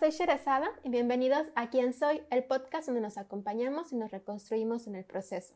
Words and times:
soy 0.00 0.12
Sherezada 0.12 0.70
y 0.82 0.88
bienvenidos 0.88 1.48
a 1.56 1.68
Quién 1.68 1.92
Soy, 1.92 2.22
el 2.30 2.44
podcast 2.44 2.86
donde 2.86 3.02
nos 3.02 3.18
acompañamos 3.18 3.92
y 3.92 3.96
nos 3.96 4.10
reconstruimos 4.10 4.86
en 4.86 4.94
el 4.94 5.04
proceso. 5.04 5.54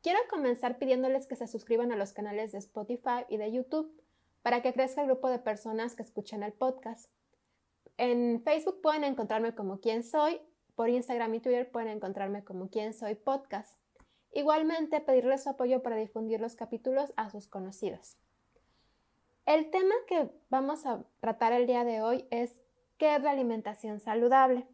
Quiero 0.00 0.20
comenzar 0.30 0.78
pidiéndoles 0.78 1.26
que 1.26 1.34
se 1.34 1.48
suscriban 1.48 1.90
a 1.90 1.96
los 1.96 2.12
canales 2.12 2.52
de 2.52 2.58
Spotify 2.58 3.24
y 3.28 3.36
de 3.36 3.50
YouTube 3.50 4.00
para 4.42 4.62
que 4.62 4.72
crezca 4.72 5.00
el 5.00 5.08
grupo 5.08 5.28
de 5.28 5.40
personas 5.40 5.96
que 5.96 6.04
escuchan 6.04 6.44
el 6.44 6.52
podcast. 6.52 7.10
En 7.96 8.40
Facebook 8.44 8.80
pueden 8.80 9.02
encontrarme 9.02 9.52
como 9.56 9.80
Quién 9.80 10.04
Soy, 10.04 10.40
por 10.76 10.88
Instagram 10.88 11.34
y 11.34 11.40
Twitter 11.40 11.68
pueden 11.68 11.88
encontrarme 11.88 12.44
como 12.44 12.70
Quién 12.70 12.94
Soy 12.94 13.16
Podcast. 13.16 13.76
Igualmente, 14.32 15.00
pedirles 15.00 15.42
su 15.42 15.50
apoyo 15.50 15.82
para 15.82 15.96
difundir 15.96 16.40
los 16.40 16.54
capítulos 16.54 17.12
a 17.16 17.28
sus 17.28 17.48
conocidos. 17.48 18.18
El 19.46 19.68
tema 19.72 19.96
que 20.06 20.30
vamos 20.48 20.86
a 20.86 21.02
tratar 21.18 21.52
el 21.52 21.66
día 21.66 21.82
de 21.82 22.02
hoy 22.02 22.24
es 22.30 22.54
¿qué 22.98 23.14
es 23.14 23.22
la 23.22 23.30
alimentación 23.30 24.00
saludable? 24.00 24.66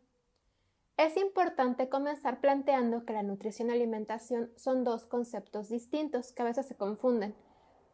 Es 0.96 1.16
importante 1.16 1.88
comenzar 1.88 2.41
planteando 2.41 3.05
que 3.05 3.12
la 3.12 3.23
nutrición 3.23 3.69
y 3.69 3.73
alimentación 3.73 4.52
son 4.56 4.84
dos 4.84 5.06
conceptos 5.06 5.69
distintos 5.69 6.32
que 6.32 6.42
a 6.42 6.46
veces 6.46 6.66
se 6.66 6.77
confunden, 6.77 7.34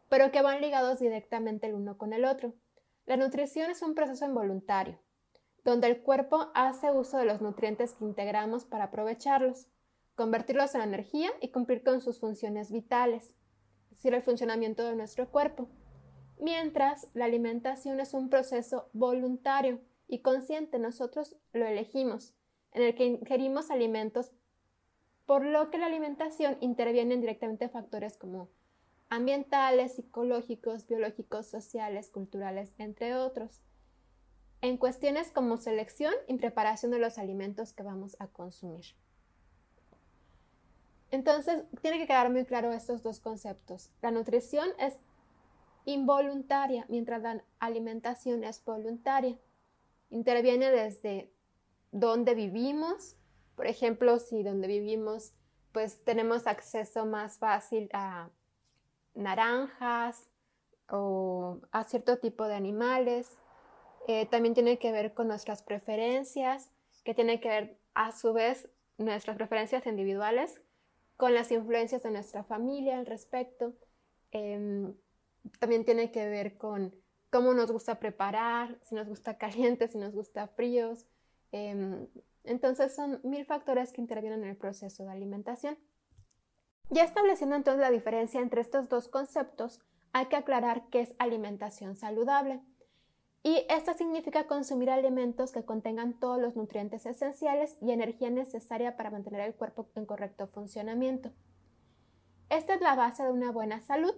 pero 0.09 0.31
que 0.31 0.41
van 0.41 0.61
ligados 0.61 0.99
directamente 0.99 1.67
el 1.67 1.75
uno 1.75 1.97
con 1.97 2.13
el 2.13 2.25
otro. 2.25 2.53
La 3.05 3.17
nutrición 3.17 3.71
es 3.71 3.81
un 3.81 3.95
proceso 3.95 4.25
involuntario, 4.25 4.99
donde 5.63 5.87
el 5.87 6.01
cuerpo 6.01 6.51
hace 6.53 6.91
uso 6.91 7.17
de 7.17 7.25
los 7.25 7.41
nutrientes 7.41 7.93
que 7.93 8.05
integramos 8.05 8.65
para 8.65 8.85
aprovecharlos, 8.85 9.67
convertirlos 10.15 10.75
en 10.75 10.81
energía 10.81 11.29
y 11.41 11.49
cumplir 11.49 11.83
con 11.83 12.01
sus 12.01 12.19
funciones 12.19 12.71
vitales, 12.71 13.35
es 13.89 13.97
decir, 13.97 14.13
el 14.13 14.21
funcionamiento 14.21 14.85
de 14.85 14.95
nuestro 14.95 15.29
cuerpo 15.29 15.67
mientras 16.41 17.07
la 17.13 17.25
alimentación 17.25 17.99
es 17.99 18.13
un 18.13 18.29
proceso 18.29 18.89
voluntario 18.93 19.79
y 20.11 20.19
consciente, 20.19 20.77
nosotros 20.77 21.37
lo 21.53 21.65
elegimos, 21.65 22.33
en 22.73 22.83
el 22.83 22.95
que 22.95 23.05
ingerimos 23.05 23.71
alimentos, 23.71 24.33
por 25.25 25.45
lo 25.45 25.69
que 25.69 25.77
la 25.77 25.85
alimentación 25.85 26.57
interviene 26.59 27.13
en 27.13 27.21
directamente 27.21 27.69
factores 27.69 28.17
como 28.17 28.49
ambientales, 29.07 29.95
psicológicos, 29.95 30.85
biológicos, 30.85 31.47
sociales, 31.47 32.09
culturales, 32.09 32.75
entre 32.77 33.15
otros, 33.15 33.61
en 34.59 34.75
cuestiones 34.75 35.31
como 35.31 35.55
selección 35.55 36.13
y 36.27 36.35
preparación 36.35 36.91
de 36.91 36.99
los 36.99 37.17
alimentos 37.17 37.71
que 37.71 37.83
vamos 37.83 38.17
a 38.19 38.27
consumir. 38.27 38.87
Entonces, 41.09 41.63
tiene 41.81 41.99
que 41.99 42.07
quedar 42.07 42.29
muy 42.29 42.43
claro 42.43 42.73
estos 42.73 43.01
dos 43.01 43.21
conceptos. 43.21 43.89
La 44.01 44.11
nutrición 44.11 44.67
es 44.77 44.95
involuntaria, 45.85 46.85
mientras 46.89 47.21
la 47.21 47.45
alimentación 47.59 48.43
es 48.43 48.61
voluntaria. 48.65 49.37
Interviene 50.11 50.69
desde 50.69 51.33
dónde 51.91 52.35
vivimos, 52.35 53.17
por 53.55 53.65
ejemplo, 53.65 54.19
si 54.19 54.43
donde 54.43 54.67
vivimos 54.67 55.33
pues 55.71 56.03
tenemos 56.03 56.47
acceso 56.47 57.05
más 57.05 57.37
fácil 57.37 57.89
a 57.93 58.29
naranjas 59.13 60.27
o 60.89 61.59
a 61.71 61.83
cierto 61.83 62.17
tipo 62.19 62.45
de 62.45 62.55
animales. 62.55 63.29
Eh, 64.07 64.25
también 64.25 64.53
tiene 64.53 64.79
que 64.79 64.91
ver 64.91 65.13
con 65.13 65.27
nuestras 65.27 65.63
preferencias, 65.63 66.71
que 67.03 67.13
tiene 67.13 67.39
que 67.39 67.49
ver 67.49 67.77
a 67.93 68.11
su 68.11 68.33
vez 68.33 68.69
nuestras 68.97 69.37
preferencias 69.37 69.85
individuales 69.85 70.61
con 71.17 71.33
las 71.33 71.51
influencias 71.51 72.03
de 72.03 72.11
nuestra 72.11 72.43
familia 72.43 72.97
al 72.97 73.05
respecto. 73.05 73.73
Em, 74.31 74.93
también 75.59 75.85
tiene 75.85 76.11
que 76.11 76.27
ver 76.27 76.57
con 76.57 76.95
cómo 77.31 77.53
nos 77.53 77.71
gusta 77.71 77.99
preparar, 77.99 78.77
si 78.83 78.93
nos 78.93 79.07
gusta 79.07 79.37
caliente, 79.37 79.87
si 79.87 79.97
nos 79.97 80.13
gusta 80.13 80.47
fríos. 80.47 81.07
Em, 81.51 82.07
entonces 82.43 82.93
son 82.93 83.19
mil 83.23 83.45
factores 83.45 83.91
que 83.91 84.01
intervienen 84.01 84.43
en 84.43 84.49
el 84.49 84.57
proceso 84.57 85.03
de 85.03 85.11
alimentación. 85.11 85.77
Ya 86.89 87.03
estableciendo 87.03 87.55
entonces 87.55 87.81
la 87.81 87.89
diferencia 87.89 88.41
entre 88.41 88.61
estos 88.61 88.89
dos 88.89 89.07
conceptos, 89.07 89.79
hay 90.13 90.25
que 90.25 90.35
aclarar 90.35 90.89
qué 90.89 91.01
es 91.01 91.15
alimentación 91.19 91.95
saludable. 91.95 92.61
Y 93.43 93.65
esto 93.69 93.93
significa 93.93 94.45
consumir 94.45 94.91
alimentos 94.91 95.51
que 95.51 95.63
contengan 95.63 96.19
todos 96.19 96.39
los 96.39 96.55
nutrientes 96.55 97.05
esenciales 97.05 97.77
y 97.81 97.91
energía 97.91 98.29
necesaria 98.29 98.97
para 98.97 99.09
mantener 99.09 99.41
el 99.41 99.55
cuerpo 99.55 99.89
en 99.95 100.05
correcto 100.05 100.47
funcionamiento. 100.47 101.31
Esta 102.49 102.75
es 102.75 102.81
la 102.81 102.95
base 102.95 103.23
de 103.23 103.31
una 103.31 103.51
buena 103.51 103.79
salud 103.81 104.13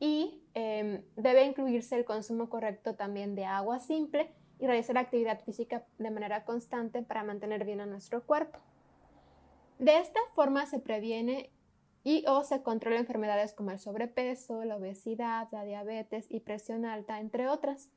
y 0.00 0.42
em, 0.54 1.04
debe 1.14 1.44
incluirse 1.44 1.94
el 1.94 2.04
consumo 2.04 2.48
correcto 2.48 2.96
también 2.96 3.36
de 3.36 3.44
agua 3.44 3.78
simple 3.78 4.32
y 4.58 4.66
realizar 4.66 4.98
actividad 4.98 5.40
física 5.44 5.84
de 5.98 6.10
manera 6.10 6.44
constante 6.44 7.02
para 7.02 7.22
mantener 7.22 7.64
bien 7.64 7.80
a 7.80 7.86
nuestro 7.86 8.22
cuerpo. 8.24 8.58
De 9.78 9.98
esta 9.98 10.20
forma 10.34 10.66
se 10.66 10.80
previene 10.80 11.50
y 12.02 12.24
o 12.26 12.42
se 12.44 12.62
controla 12.62 12.98
enfermedades 12.98 13.52
como 13.52 13.70
el 13.70 13.78
sobrepeso, 13.78 14.64
la 14.64 14.76
obesidad, 14.76 15.48
la 15.52 15.64
diabetes 15.64 16.26
y 16.30 16.40
presión 16.40 16.86
alta, 16.86 17.20
entre 17.20 17.48
otras. 17.48 17.90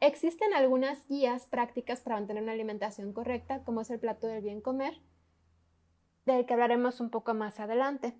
Existen 0.00 0.52
algunas 0.54 1.06
guías 1.08 1.46
prácticas 1.46 2.00
para 2.00 2.16
mantener 2.16 2.42
una 2.42 2.52
alimentación 2.52 3.12
correcta, 3.12 3.62
como 3.64 3.82
es 3.82 3.90
el 3.90 3.98
plato 3.98 4.26
del 4.26 4.42
bien 4.42 4.60
comer, 4.60 4.94
del 6.24 6.44
que 6.44 6.52
hablaremos 6.54 7.00
un 7.00 7.10
poco 7.10 7.32
más 7.34 7.60
adelante. 7.60 8.14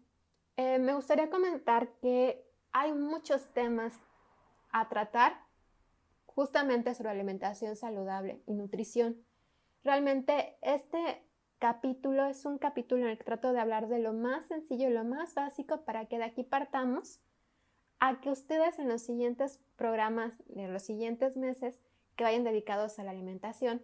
Eh, 0.57 0.79
me 0.79 0.95
gustaría 0.95 1.29
comentar 1.29 1.89
que 2.01 2.46
hay 2.79 2.93
muchos 2.93 3.49
temas 3.55 3.95
a 4.71 4.91
tratar 4.91 5.41
justamente 6.27 6.95
sobre 6.95 7.09
alimentación 7.09 7.75
saludable 7.75 8.43
y 8.47 8.53
nutrición. 8.53 9.17
Realmente 9.83 10.59
este 10.61 11.23
capítulo 11.59 12.27
es 12.27 12.45
un 12.45 12.59
capítulo 12.59 13.05
en 13.05 13.09
el 13.13 13.17
que 13.17 13.25
trato 13.25 13.55
de 13.55 13.61
hablar 13.61 13.89
de 13.89 13.99
lo 14.01 14.13
más 14.13 14.45
sencillo 14.45 14.91
lo 14.91 15.05
más 15.05 15.33
básico 15.33 15.87
para 15.87 16.05
que 16.05 16.19
de 16.19 16.25
aquí 16.25 16.43
partamos 16.43 17.19
a 17.99 18.21
que 18.21 18.29
ustedes 18.29 18.79
en 18.79 18.89
los 18.89 19.01
siguientes 19.01 19.59
programas, 19.77 20.35
de 20.49 20.69
los 20.69 20.83
siguientes 20.83 21.39
meses 21.39 21.81
que 22.15 22.25
vayan 22.25 22.45
dedicados 22.45 22.99
a 22.99 23.05
la 23.05 23.13
alimentación, 23.13 23.81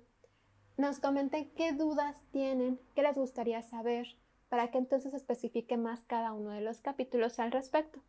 nos 0.77 0.99
comenten 0.99 1.51
qué 1.55 1.73
dudas 1.73 2.23
tienen, 2.31 2.79
qué 2.95 3.01
les 3.01 3.17
gustaría 3.17 3.63
saber, 3.63 4.07
para 4.51 4.71
que 4.71 4.77
entonces 4.77 5.15
especifique 5.15 5.79
más 5.79 6.05
cada 6.05 6.35
uno 6.35 6.51
de 6.51 6.61
los 6.61 6.83
capítulos 6.83 7.39
al 7.39 7.53
respecto 7.53 8.03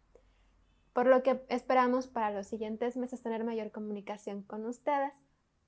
por 0.93 1.07
lo 1.07 1.23
que 1.23 1.43
esperamos 1.49 2.07
para 2.07 2.31
los 2.31 2.47
siguientes 2.47 2.95
meses 2.95 3.21
tener 3.21 3.43
mayor 3.43 3.71
comunicación 3.71 4.43
con 4.43 4.65
ustedes 4.65 5.13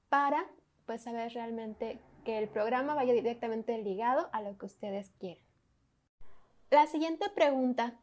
para 0.09 0.45
pues 0.85 1.01
saber 1.01 1.33
realmente 1.33 1.99
que 2.23 2.37
el 2.37 2.47
programa 2.47 2.95
vaya 2.95 3.13
directamente 3.13 3.77
ligado 3.79 4.29
a 4.31 4.41
lo 4.41 4.57
que 4.57 4.67
ustedes 4.67 5.11
quieren. 5.19 5.43
La 6.69 6.87
siguiente 6.87 7.29
pregunta 7.29 7.99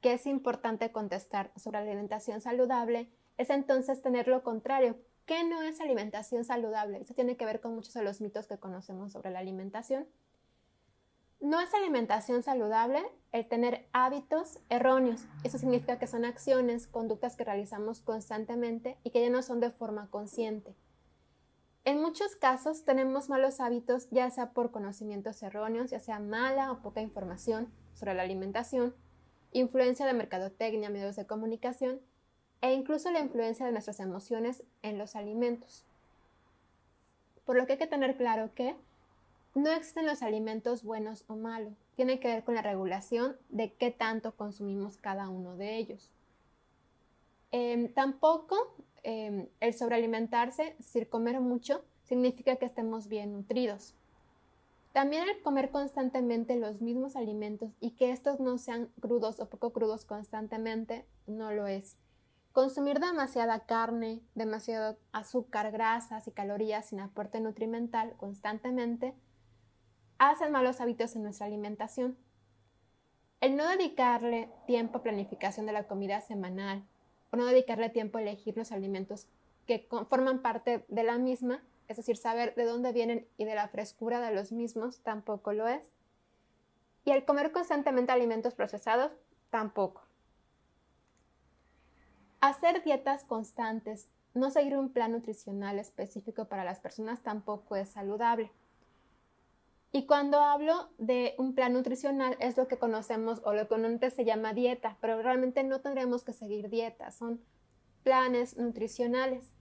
que 0.00 0.14
es 0.14 0.26
importante 0.26 0.92
contestar 0.92 1.52
sobre 1.56 1.78
alimentación 1.78 2.40
saludable 2.40 3.08
es 3.36 3.50
entonces 3.50 4.02
tener 4.02 4.28
lo 4.28 4.42
contrario. 4.42 4.98
¿Qué 5.26 5.44
no 5.44 5.62
es 5.62 5.80
alimentación 5.80 6.44
saludable? 6.44 7.00
Eso 7.00 7.14
tiene 7.14 7.36
que 7.36 7.44
ver 7.44 7.60
con 7.60 7.74
muchos 7.74 7.94
de 7.94 8.02
los 8.02 8.20
mitos 8.20 8.46
que 8.46 8.58
conocemos 8.58 9.12
sobre 9.12 9.30
la 9.30 9.38
alimentación. 9.38 10.06
No 11.40 11.58
es 11.58 11.72
alimentación 11.72 12.42
saludable 12.42 13.02
el 13.32 13.48
tener 13.48 13.88
hábitos 13.92 14.58
erróneos. 14.68 15.24
Eso 15.42 15.56
significa 15.56 15.98
que 15.98 16.06
son 16.06 16.26
acciones, 16.26 16.86
conductas 16.86 17.34
que 17.34 17.44
realizamos 17.44 18.00
constantemente 18.00 18.98
y 19.04 19.10
que 19.10 19.22
ya 19.22 19.30
no 19.30 19.42
son 19.42 19.58
de 19.58 19.70
forma 19.70 20.08
consciente. 20.10 20.74
En 21.86 22.02
muchos 22.02 22.36
casos 22.36 22.84
tenemos 22.84 23.30
malos 23.30 23.58
hábitos 23.60 24.10
ya 24.10 24.30
sea 24.30 24.50
por 24.50 24.70
conocimientos 24.70 25.42
erróneos, 25.42 25.90
ya 25.90 25.98
sea 25.98 26.20
mala 26.20 26.72
o 26.72 26.82
poca 26.82 27.00
información 27.00 27.72
sobre 27.94 28.12
la 28.12 28.22
alimentación, 28.22 28.94
influencia 29.52 30.04
de 30.04 30.12
mercadotecnia, 30.12 30.90
medios 30.90 31.16
de 31.16 31.26
comunicación 31.26 32.02
e 32.60 32.74
incluso 32.74 33.10
la 33.10 33.20
influencia 33.20 33.64
de 33.64 33.72
nuestras 33.72 33.98
emociones 34.00 34.62
en 34.82 34.98
los 34.98 35.16
alimentos. 35.16 35.86
Por 37.46 37.56
lo 37.56 37.66
que 37.66 37.72
hay 37.72 37.78
que 37.78 37.86
tener 37.86 38.18
claro 38.18 38.54
que 38.54 38.76
no 39.54 39.70
existen 39.70 40.06
los 40.06 40.22
alimentos 40.22 40.84
buenos 40.84 41.24
o 41.26 41.36
malos. 41.36 41.74
Tiene 41.96 42.20
que 42.20 42.28
ver 42.28 42.44
con 42.44 42.54
la 42.54 42.62
regulación 42.62 43.36
de 43.48 43.72
qué 43.72 43.90
tanto 43.90 44.36
consumimos 44.36 44.96
cada 44.96 45.28
uno 45.28 45.56
de 45.56 45.76
ellos. 45.76 46.10
Em, 47.50 47.92
tampoco 47.92 48.56
em, 49.02 49.48
el 49.60 49.74
sobrealimentarse, 49.74 50.76
es 50.78 51.08
comer 51.08 51.40
mucho, 51.40 51.82
significa 52.04 52.56
que 52.56 52.66
estemos 52.66 53.08
bien 53.08 53.32
nutridos. 53.32 53.94
También 54.92 55.28
el 55.28 55.40
comer 55.42 55.70
constantemente 55.70 56.56
los 56.56 56.80
mismos 56.80 57.16
alimentos 57.16 57.70
y 57.80 57.92
que 57.92 58.10
estos 58.10 58.40
no 58.40 58.58
sean 58.58 58.90
crudos 59.00 59.40
o 59.40 59.48
poco 59.48 59.72
crudos 59.72 60.04
constantemente, 60.04 61.06
no 61.26 61.52
lo 61.52 61.66
es. 61.66 61.96
Consumir 62.52 62.98
demasiada 62.98 63.60
carne, 63.60 64.20
demasiado 64.34 64.98
azúcar, 65.12 65.70
grasas 65.70 66.26
y 66.26 66.32
calorías 66.32 66.86
sin 66.86 66.98
aporte 66.98 67.40
nutrimental 67.40 68.14
constantemente 68.16 69.14
hacen 70.28 70.52
malos 70.52 70.80
hábitos 70.80 71.16
en 71.16 71.24
nuestra 71.24 71.46
alimentación. 71.46 72.16
El 73.40 73.56
no 73.56 73.68
dedicarle 73.68 74.48
tiempo 74.66 74.98
a 74.98 75.02
planificación 75.02 75.66
de 75.66 75.72
la 75.72 75.88
comida 75.88 76.20
semanal 76.20 76.84
o 77.32 77.36
no 77.36 77.46
dedicarle 77.46 77.90
tiempo 77.90 78.18
a 78.18 78.22
elegir 78.22 78.56
los 78.56 78.70
alimentos 78.70 79.26
que 79.66 79.88
forman 80.08 80.42
parte 80.42 80.84
de 80.88 81.02
la 81.02 81.18
misma 81.18 81.62
es 81.90 81.96
decir, 81.96 82.16
saber 82.16 82.54
de 82.54 82.66
dónde 82.66 82.92
vienen 82.92 83.26
y 83.36 83.44
de 83.44 83.56
la 83.56 83.66
frescura 83.66 84.20
de 84.20 84.32
los 84.32 84.52
mismos 84.52 85.00
tampoco 85.00 85.52
lo 85.52 85.66
es. 85.66 85.90
Y 87.04 87.10
el 87.10 87.24
comer 87.24 87.50
constantemente 87.50 88.12
alimentos 88.12 88.54
procesados 88.54 89.10
tampoco. 89.50 90.02
Hacer 92.40 92.84
dietas 92.84 93.24
constantes, 93.24 94.08
no 94.34 94.52
seguir 94.52 94.76
un 94.76 94.92
plan 94.92 95.10
nutricional 95.10 95.80
específico 95.80 96.44
para 96.44 96.62
las 96.62 96.78
personas 96.78 97.24
tampoco 97.24 97.74
es 97.74 97.88
saludable. 97.88 98.52
Y 99.92 100.06
cuando 100.06 100.38
hablo 100.38 100.90
de 100.98 101.34
un 101.38 101.54
plan 101.54 101.72
nutricional 101.72 102.36
es 102.38 102.56
lo 102.56 102.68
que 102.68 102.78
conocemos 102.78 103.40
o 103.44 103.52
lo 103.52 103.66
que 103.68 103.74
antes 103.74 104.14
se 104.14 104.24
llama 104.24 104.54
dieta, 104.54 104.96
pero 105.00 105.20
realmente 105.20 105.64
no 105.64 105.80
tendremos 105.80 106.22
que 106.22 106.32
seguir 106.32 106.70
dietas, 106.70 107.16
son 107.16 107.40
planes 108.04 108.56
nutricionales 108.56 109.52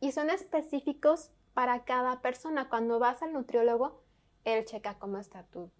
y 0.00 0.12
son 0.12 0.30
específicos 0.30 1.30
para 1.54 1.84
cada 1.84 2.20
persona. 2.20 2.68
Cuando 2.68 2.98
vas 2.98 3.22
al 3.22 3.32
nutriólogo, 3.32 4.02
él 4.44 4.64
checa 4.64 4.98
cómo 4.98 5.18
está 5.18 5.44
tu, 5.44 5.70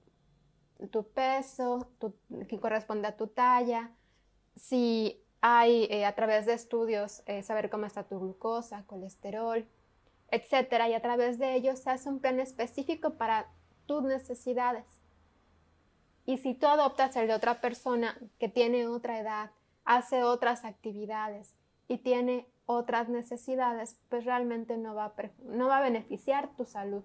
tu 0.90 1.08
peso, 1.08 1.90
que 2.48 2.60
corresponde 2.60 3.08
a 3.08 3.16
tu 3.16 3.26
talla, 3.26 3.90
si 4.54 5.24
hay 5.40 5.84
eh, 5.90 6.04
a 6.04 6.14
través 6.14 6.46
de 6.46 6.52
estudios 6.52 7.22
eh, 7.26 7.42
saber 7.42 7.70
cómo 7.70 7.86
está 7.86 8.04
tu 8.04 8.18
glucosa, 8.18 8.84
colesterol, 8.86 9.66
etcétera, 10.30 10.88
y 10.88 10.94
a 10.94 11.02
través 11.02 11.38
de 11.38 11.54
ellos 11.54 11.80
se 11.80 11.90
hace 11.90 12.08
un 12.08 12.20
plan 12.20 12.38
específico 12.40 13.14
para 13.14 13.48
tus 13.88 14.04
necesidades. 14.04 14.84
Y 16.26 16.36
si 16.36 16.54
tú 16.54 16.66
adoptas 16.66 17.16
el 17.16 17.26
de 17.26 17.34
otra 17.34 17.60
persona 17.60 18.16
que 18.38 18.48
tiene 18.48 18.86
otra 18.86 19.18
edad, 19.18 19.50
hace 19.84 20.22
otras 20.22 20.64
actividades 20.64 21.54
y 21.88 21.96
tiene 21.98 22.46
otras 22.66 23.08
necesidades, 23.08 23.98
pues 24.10 24.26
realmente 24.26 24.76
no 24.76 24.94
va, 24.94 25.06
a, 25.06 25.14
no 25.44 25.68
va 25.68 25.78
a 25.78 25.82
beneficiar 25.82 26.54
tu 26.54 26.66
salud. 26.66 27.02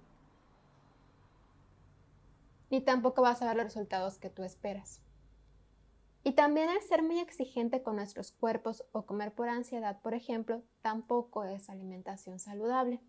Y 2.70 2.82
tampoco 2.82 3.22
vas 3.22 3.42
a 3.42 3.48
ver 3.48 3.56
los 3.56 3.66
resultados 3.66 4.18
que 4.18 4.30
tú 4.30 4.44
esperas. 4.44 5.02
Y 6.26 6.34
también 6.34 6.70
el 6.70 6.82
ser 6.82 7.02
muy 7.02 7.20
exigente 7.20 7.82
con 7.82 7.96
nuestros 7.96 8.32
cuerpos 8.32 8.84
o 8.92 9.06
comer 9.06 9.34
por 9.34 9.48
ansiedad, 9.48 10.02
por 10.02 10.14
ejemplo, 10.14 10.62
tampoco 10.82 11.46
es 11.46 11.70
alimentación 11.70 12.40
saludable. 12.40 13.00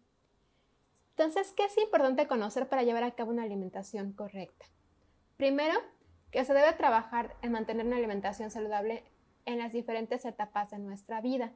Entonces, 1.17 1.53
¿qué 1.57 1.65
es 1.65 1.79
importante 1.79 2.27
conocer 2.27 2.69
para 2.69 2.83
llevar 2.83 3.05
a 3.05 3.13
cabo 3.13 3.31
una 3.31 3.45
alimentación 3.45 4.13
correcta? 4.13 4.67
Primero, 5.37 5.75
que 6.33 6.45
se 6.45 6.55
debe 6.55 6.73
trabajar 6.73 7.37
en 7.43 7.53
mantener 7.53 7.87
una 7.87 7.97
alimentación 7.97 8.51
saludable 8.51 9.05
en 9.45 9.59
las 9.59 9.73
diferentes 9.73 10.25
etapas 10.25 10.73
de 10.73 10.81
nuestra 10.81 11.21
vida. 11.21 11.53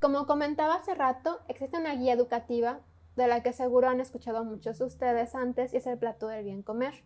Como 0.00 0.26
comentaba 0.26 0.76
hace 0.76 0.94
rato, 0.94 1.40
existe 1.48 1.76
una 1.76 1.94
guía 1.94 2.14
educativa 2.14 2.80
de 3.16 3.26
la 3.26 3.42
que 3.42 3.52
seguro 3.52 3.88
han 3.88 4.00
escuchado 4.00 4.44
muchos 4.44 4.78
de 4.78 4.86
ustedes 4.86 5.34
antes 5.34 5.74
y 5.74 5.76
es 5.76 5.86
el 5.86 5.98
plato 5.98 6.28
del 6.28 6.44
bien 6.44 6.62
comer. 6.62 7.04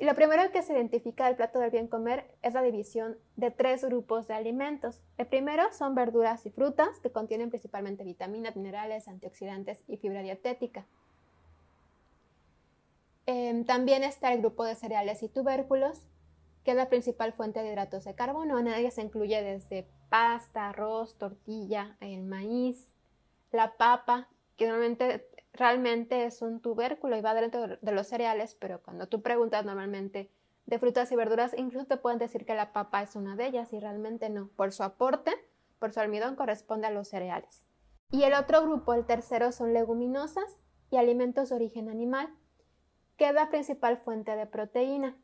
Y 0.00 0.04
lo 0.04 0.14
primero 0.14 0.50
que 0.52 0.62
se 0.62 0.74
identifica 0.74 1.26
del 1.26 1.34
plato 1.34 1.58
del 1.58 1.72
bien 1.72 1.88
comer 1.88 2.24
es 2.42 2.54
la 2.54 2.62
división 2.62 3.18
de 3.34 3.50
tres 3.50 3.84
grupos 3.84 4.28
de 4.28 4.34
alimentos. 4.34 5.00
El 5.16 5.26
primero 5.26 5.64
son 5.72 5.96
verduras 5.96 6.46
y 6.46 6.50
frutas, 6.50 7.00
que 7.00 7.10
contienen 7.10 7.50
principalmente 7.50 8.04
vitaminas, 8.04 8.54
minerales, 8.54 9.08
antioxidantes 9.08 9.82
y 9.88 9.96
fibra 9.96 10.22
dietética. 10.22 10.86
Em, 13.26 13.64
también 13.64 14.04
está 14.04 14.32
el 14.32 14.38
grupo 14.40 14.64
de 14.64 14.76
cereales 14.76 15.22
y 15.24 15.28
tubérculos, 15.28 16.02
que 16.64 16.70
es 16.70 16.76
la 16.76 16.88
principal 16.88 17.32
fuente 17.32 17.60
de 17.60 17.70
hidratos 17.70 18.04
de 18.04 18.14
carbono. 18.14 18.58
En 18.58 18.68
ella 18.68 18.92
se 18.92 19.02
incluye 19.02 19.42
desde 19.42 19.84
pasta, 20.10 20.68
arroz, 20.68 21.18
tortilla, 21.18 21.96
el 22.00 22.22
maíz, 22.22 22.86
la 23.50 23.76
papa, 23.76 24.28
que 24.56 24.66
normalmente 24.68 25.26
realmente 25.58 26.24
es 26.24 26.40
un 26.40 26.60
tubérculo 26.60 27.16
y 27.16 27.20
va 27.20 27.34
dentro 27.34 27.66
de 27.66 27.92
los 27.92 28.06
cereales, 28.06 28.54
pero 28.54 28.80
cuando 28.80 29.08
tú 29.08 29.22
preguntas 29.22 29.64
normalmente 29.64 30.30
de 30.66 30.78
frutas 30.78 31.10
y 31.10 31.16
verduras, 31.16 31.54
incluso 31.56 31.86
te 31.86 31.96
pueden 31.96 32.18
decir 32.18 32.46
que 32.46 32.54
la 32.54 32.72
papa 32.72 33.02
es 33.02 33.16
una 33.16 33.34
de 33.36 33.46
ellas 33.46 33.72
y 33.72 33.80
realmente 33.80 34.30
no. 34.30 34.48
Por 34.56 34.72
su 34.72 34.84
aporte, 34.84 35.32
por 35.78 35.92
su 35.92 36.00
almidón, 36.00 36.36
corresponde 36.36 36.86
a 36.86 36.90
los 36.90 37.08
cereales. 37.08 37.66
Y 38.10 38.22
el 38.22 38.34
otro 38.34 38.62
grupo, 38.62 38.94
el 38.94 39.04
tercero, 39.04 39.50
son 39.50 39.74
leguminosas 39.74 40.60
y 40.90 40.96
alimentos 40.96 41.48
de 41.48 41.56
origen 41.56 41.88
animal, 41.88 42.28
que 43.16 43.28
es 43.28 43.34
la 43.34 43.50
principal 43.50 43.96
fuente 43.96 44.36
de 44.36 44.46
proteína. 44.46 45.16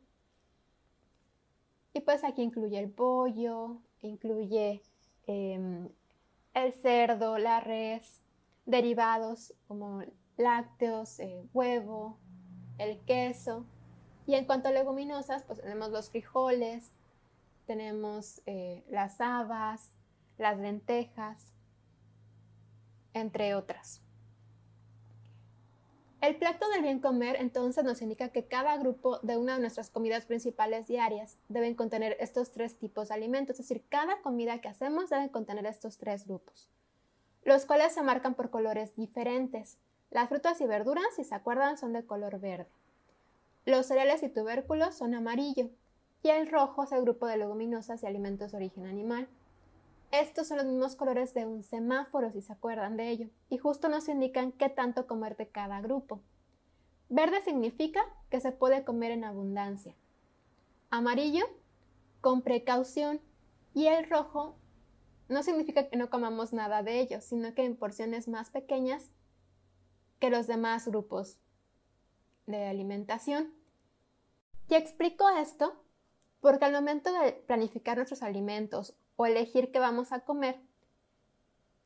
Y 1.93 2.01
pues 2.01 2.23
aquí 2.23 2.41
incluye 2.41 2.77
el 2.77 2.91
pollo, 2.91 3.77
incluye 4.01 4.81
em, 5.27 5.87
el 6.53 6.73
cerdo, 6.73 7.37
la 7.37 7.61
res, 7.61 8.21
derivados 8.65 9.53
como 9.67 10.01
lácteos, 10.37 11.19
eh, 11.19 11.45
huevo, 11.53 12.17
el 12.77 12.99
queso. 13.01 13.65
Y 14.25 14.35
en 14.35 14.45
cuanto 14.45 14.69
a 14.69 14.71
leguminosas, 14.71 15.43
pues 15.43 15.61
tenemos 15.61 15.91
los 15.91 16.09
frijoles, 16.09 16.91
tenemos 17.65 18.41
eh, 18.45 18.83
las 18.89 19.21
habas, 19.21 19.91
las 20.37 20.57
lentejas, 20.59 21.51
entre 23.13 23.55
otras. 23.55 24.01
El 26.21 26.37
plato 26.37 26.67
del 26.69 26.81
bien 26.81 27.01
comer 27.01 27.35
entonces 27.39 27.83
nos 27.83 28.01
indica 28.01 28.29
que 28.29 28.47
cada 28.47 28.77
grupo 28.77 29.19
de 29.19 29.37
una 29.37 29.55
de 29.55 29.59
nuestras 29.59 29.91
comidas 29.91 30.25
principales 30.25 30.87
diarias 30.87 31.37
deben 31.49 31.75
contener 31.75 32.17
estos 32.19 32.51
tres 32.51 32.79
tipos 32.79 33.09
de 33.09 33.13
alimentos, 33.13 33.59
es 33.59 33.67
decir, 33.67 33.85
cada 33.89 34.21
comida 34.21 34.59
que 34.59 34.67
hacemos 34.67 35.11
debe 35.11 35.29
contener 35.29 35.67
estos 35.67 35.99
tres 35.99 36.25
grupos, 36.25 36.67
los 37.43 37.65
cuales 37.65 37.93
se 37.93 38.01
marcan 38.01 38.33
por 38.33 38.49
colores 38.49 38.95
diferentes. 38.95 39.77
Las 40.11 40.29
frutas 40.29 40.59
y 40.61 40.65
verduras, 40.65 41.05
si 41.15 41.23
se 41.23 41.35
acuerdan, 41.35 41.77
son 41.77 41.93
de 41.93 42.05
color 42.05 42.39
verde. 42.39 42.67
Los 43.65 43.87
cereales 43.87 44.21
y 44.23 44.29
tubérculos 44.29 44.95
son 44.95 45.15
amarillo 45.15 45.69
y 46.21 46.29
el 46.29 46.49
rojo 46.49 46.83
es 46.83 46.91
el 46.91 47.01
grupo 47.01 47.27
de 47.27 47.37
leguminosas 47.37 48.03
y 48.03 48.05
alimentos 48.07 48.51
de 48.51 48.57
origen 48.57 48.85
animal. 48.85 49.27
Estos 50.11 50.47
son 50.47 50.57
los 50.57 50.65
mismos 50.65 50.95
colores 50.95 51.33
de 51.33 51.45
un 51.45 51.63
semáforo, 51.63 52.31
si 52.31 52.41
se 52.41 52.53
acuerdan 52.53 52.95
de 52.95 53.09
ello, 53.09 53.29
y 53.49 53.57
justo 53.57 53.89
nos 53.89 54.07
indican 54.07 54.51
qué 54.51 54.69
tanto 54.69 55.07
comer 55.07 55.35
de 55.35 55.49
cada 55.49 55.81
grupo. 55.81 56.21
Verde 57.09 57.41
significa 57.41 58.01
que 58.29 58.39
se 58.39 58.51
puede 58.51 58.83
comer 58.83 59.11
en 59.11 59.23
abundancia. 59.23 59.95
Amarillo, 60.89 61.45
con 62.21 62.41
precaución. 62.41 63.21
Y 63.73 63.87
el 63.87 64.09
rojo 64.09 64.55
no 65.27 65.43
significa 65.43 65.89
que 65.89 65.97
no 65.97 66.09
comamos 66.09 66.53
nada 66.53 66.81
de 66.81 66.99
ello, 66.99 67.21
sino 67.21 67.53
que 67.53 67.65
en 67.65 67.75
porciones 67.75 68.27
más 68.27 68.49
pequeñas 68.49 69.11
que 70.19 70.29
los 70.29 70.47
demás 70.47 70.87
grupos 70.87 71.37
de 72.45 72.67
alimentación. 72.67 73.53
Y 74.69 74.75
explico 74.75 75.29
esto 75.29 75.75
porque 76.41 76.65
al 76.65 76.73
momento 76.73 77.11
de 77.11 77.33
planificar 77.33 77.97
nuestros 77.97 78.23
alimentos 78.23 78.95
o 79.15 79.25
elegir 79.25 79.71
qué 79.71 79.79
vamos 79.79 80.11
a 80.11 80.21
comer, 80.21 80.59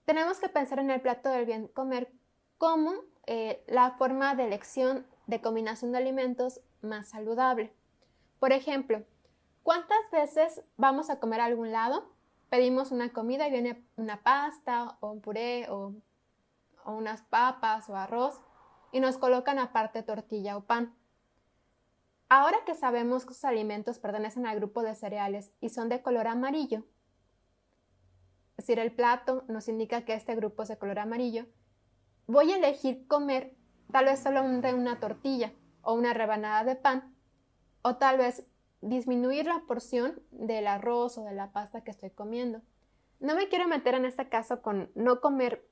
tenemos 0.05 0.39
que 0.39 0.49
pensar 0.49 0.79
en 0.79 0.91
el 0.91 1.01
plato 1.01 1.29
del 1.29 1.45
bien 1.45 1.67
comer 1.67 2.11
como 2.57 2.93
eh, 3.27 3.63
la 3.67 3.91
forma 3.91 4.35
de 4.35 4.45
elección 4.45 5.05
de 5.27 5.39
combinación 5.39 5.91
de 5.91 5.99
alimentos 5.99 6.61
más 6.81 7.09
saludable. 7.09 7.71
Por 8.39 8.51
ejemplo, 8.51 9.03
¿cuántas 9.63 10.09
veces 10.11 10.63
vamos 10.77 11.09
a 11.09 11.19
comer 11.19 11.41
a 11.41 11.45
algún 11.45 11.71
lado? 11.71 12.09
Pedimos 12.49 12.91
una 12.91 13.13
comida 13.13 13.47
y 13.47 13.51
viene 13.51 13.85
una 13.95 14.23
pasta 14.23 14.97
o 14.99 15.11
un 15.11 15.21
puré 15.21 15.69
o, 15.69 15.93
unas 16.89 17.21
papas 17.23 17.89
o 17.89 17.95
arroz 17.95 18.41
y 18.91 18.99
nos 18.99 19.17
colocan 19.17 19.59
aparte 19.59 20.03
tortilla 20.03 20.57
o 20.57 20.65
pan. 20.65 20.95
Ahora 22.29 22.57
que 22.65 22.75
sabemos 22.75 23.25
que 23.25 23.33
esos 23.33 23.45
alimentos 23.45 23.99
pertenecen 23.99 24.45
al 24.45 24.57
grupo 24.57 24.83
de 24.83 24.95
cereales 24.95 25.53
y 25.61 25.69
son 25.69 25.89
de 25.89 26.01
color 26.01 26.27
amarillo, 26.27 26.83
es 28.59 28.65
decir, 28.65 28.79
el 28.79 28.91
plato 28.91 29.45
nos 29.47 29.69
indica 29.69 30.03
que 30.03 30.13
este 30.13 30.35
grupo 30.35 30.63
es 30.63 30.67
de 30.67 30.77
color 30.77 30.99
amarillo, 30.99 31.45
voy 32.27 32.51
a 32.51 32.57
elegir 32.57 33.07
comer 33.07 33.55
tal 33.89 34.03
vez 34.03 34.19
solamente 34.19 34.73
una 34.73 34.99
tortilla 34.99 35.53
o 35.81 35.93
una 35.93 36.13
rebanada 36.13 36.65
de 36.65 36.75
pan, 36.75 37.15
o 37.83 37.95
tal 37.95 38.17
vez 38.17 38.45
disminuir 38.81 39.45
la 39.45 39.63
porción 39.65 40.21
del 40.31 40.67
arroz 40.67 41.17
o 41.17 41.23
de 41.23 41.33
la 41.33 41.53
pasta 41.53 41.85
que 41.85 41.91
estoy 41.91 42.09
comiendo. 42.09 42.61
No 43.21 43.33
me 43.33 43.47
quiero 43.47 43.65
meter 43.69 43.93
en 43.93 44.03
este 44.03 44.27
caso 44.27 44.61
con 44.61 44.91
no 44.93 45.21
comer 45.21 45.65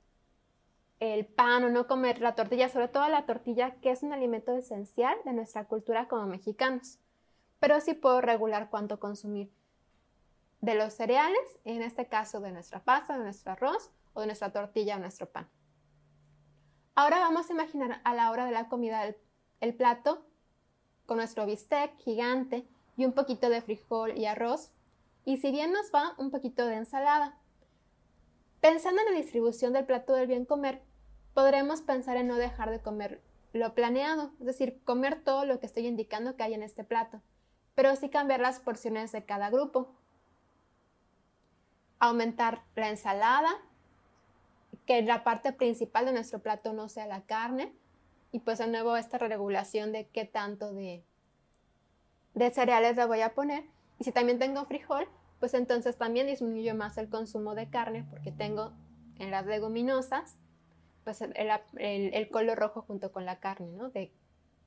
el 0.99 1.25
pan 1.25 1.63
o 1.63 1.69
no 1.69 1.87
comer 1.87 2.21
la 2.21 2.35
tortilla, 2.35 2.69
sobre 2.69 2.87
todo 2.87 3.07
la 3.07 3.25
tortilla, 3.25 3.75
que 3.81 3.91
es 3.91 4.03
un 4.03 4.13
alimento 4.13 4.53
esencial 4.53 5.15
de 5.25 5.33
nuestra 5.33 5.65
cultura 5.65 6.07
como 6.07 6.25
mexicanos. 6.25 6.99
Pero 7.59 7.79
sí 7.81 7.93
puedo 7.93 8.21
regular 8.21 8.69
cuánto 8.69 8.99
consumir 8.99 9.51
de 10.61 10.75
los 10.75 10.93
cereales, 10.93 11.39
en 11.65 11.81
este 11.81 12.07
caso 12.07 12.39
de 12.39 12.51
nuestra 12.51 12.79
pasta, 12.79 13.17
de 13.17 13.23
nuestro 13.23 13.51
arroz 13.51 13.91
o 14.13 14.21
de 14.21 14.27
nuestra 14.27 14.51
tortilla 14.51 14.95
o 14.95 14.99
nuestro 14.99 15.29
pan. 15.29 15.47
Ahora 16.95 17.19
vamos 17.19 17.49
a 17.49 17.53
imaginar 17.53 18.01
a 18.03 18.15
la 18.15 18.31
hora 18.31 18.45
de 18.45 18.51
la 18.51 18.69
comida 18.69 19.05
el, 19.59 19.75
plato 19.75 20.25
con 21.05 21.17
nuestro 21.17 21.45
bistec 21.45 21.95
gigante 21.99 22.67
y 22.95 23.05
un 23.05 23.13
poquito 23.13 23.49
de 23.49 23.61
frijol 23.61 24.17
y 24.17 24.25
arroz, 24.25 24.71
y 25.23 25.37
si 25.37 25.51
bien 25.51 25.71
nos 25.71 25.91
va, 25.93 26.15
un 26.17 26.31
poquito 26.31 26.65
de 26.65 26.75
ensalada. 26.75 27.37
Pensando 28.61 29.01
en 29.01 29.13
la 29.13 29.19
distribución 29.19 29.73
del 29.73 29.85
plato 29.85 30.13
del 30.13 30.25
bien 30.25 30.45
comer, 30.45 30.81
podremos 31.37 31.83
pensar 31.83 32.17
en 32.17 32.25
no 32.25 32.37
dejar 32.37 32.71
de 32.71 32.81
comer 32.81 33.21
lo 33.53 33.75
planeado, 33.75 34.31
es 34.39 34.47
decir, 34.47 34.81
comer 34.83 35.23
todo 35.23 35.45
lo 35.45 35.59
que 35.59 35.67
estoy 35.67 35.85
indicando 35.85 36.35
que 36.35 36.41
hay 36.41 36.55
en 36.55 36.63
este 36.63 36.83
plato, 36.83 37.21
pero 37.75 37.95
sí 37.95 38.09
cambiar 38.09 38.39
las 38.39 38.59
porciones 38.59 39.11
de 39.11 39.23
cada 39.23 39.51
grupo. 39.51 39.93
Aumentar 41.99 42.63
la 42.75 42.89
ensalada, 42.89 43.51
que 44.87 45.03
la 45.03 45.23
parte 45.23 45.53
principal 45.53 46.07
de 46.07 46.13
nuestro 46.13 46.39
plato 46.39 46.73
no 46.73 46.89
sea 46.89 47.05
la 47.05 47.21
carne, 47.21 47.71
y 48.31 48.39
pues 48.39 48.57
de 48.57 48.65
nuevo 48.65 48.97
esta 48.97 49.19
regulación 49.19 49.91
de 49.91 50.07
qué 50.07 50.25
tanto 50.25 50.73
de, 50.73 51.03
de 52.33 52.49
cereales 52.49 52.95
le 52.95 53.05
voy 53.05 53.21
a 53.21 53.35
poner. 53.35 53.63
Y 53.99 54.05
si 54.05 54.11
también 54.11 54.39
tengo 54.39 54.65
frijol, 54.65 55.07
pues 55.39 55.53
entonces 55.53 55.99
también 55.99 56.25
disminuyo 56.25 56.73
más 56.73 56.97
el 56.97 57.09
consumo 57.09 57.53
de 57.53 57.69
carne 57.69 58.07
porque 58.09 58.31
tengo 58.31 58.73
en 59.19 59.29
las 59.29 59.45
leguminosas 59.45 60.35
pues 61.07 61.21
el, 61.21 62.29
color 62.31 62.59
rojo 62.59 62.81
junto 62.81 63.13
con 63.13 63.25
la 63.25 63.39
carne, 63.39 63.69
¿no? 63.71 63.89
De, 63.91 64.11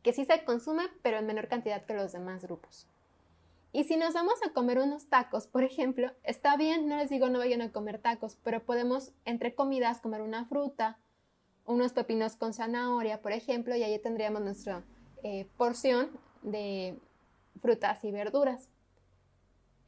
que 0.03 0.15
sí 0.15 0.25
se 0.25 0.43
consume, 0.43 0.85
pero 1.03 1.19
en 1.19 1.27
menor 1.27 1.49
cantidad 1.49 1.85
que 1.85 1.93
los 1.93 2.13
demás 2.13 2.43
grupos. 2.43 2.87
Y 3.73 3.85
si 3.85 3.99
nos 3.99 4.15
vamos 4.15 4.37
a 4.43 4.55
comer 4.55 4.79
unos 4.79 5.11
tacos, 5.11 5.47
por 5.47 5.65
ejemplo, 5.65 6.13
está 6.23 6.57
bien, 6.57 6.89
no 6.89 6.97
les 6.97 7.11
digo 7.11 7.29
no 7.29 7.41
vayan 7.41 7.61
a 7.61 7.73
comer 7.73 7.99
tacos, 7.99 8.39
pero 8.43 8.65
podemos 8.65 9.13
entre 9.27 9.55
comidas 9.55 10.01
comer 10.01 10.23
una 10.23 10.47
fruta, 10.47 10.97
unos 11.67 11.93
pepinos 11.93 12.37
con 12.37 12.55
zanahoria, 12.55 13.21
por 13.21 13.33
ejemplo, 13.33 13.77
y 13.77 13.83
ahí 13.83 13.99
tendríamos 13.99 14.41
nuestra 14.41 14.83
eh, 15.23 15.47
porción 15.59 16.09
de 16.41 16.99
frutas 17.61 18.03
y 18.03 18.13
verduras. 18.13 18.71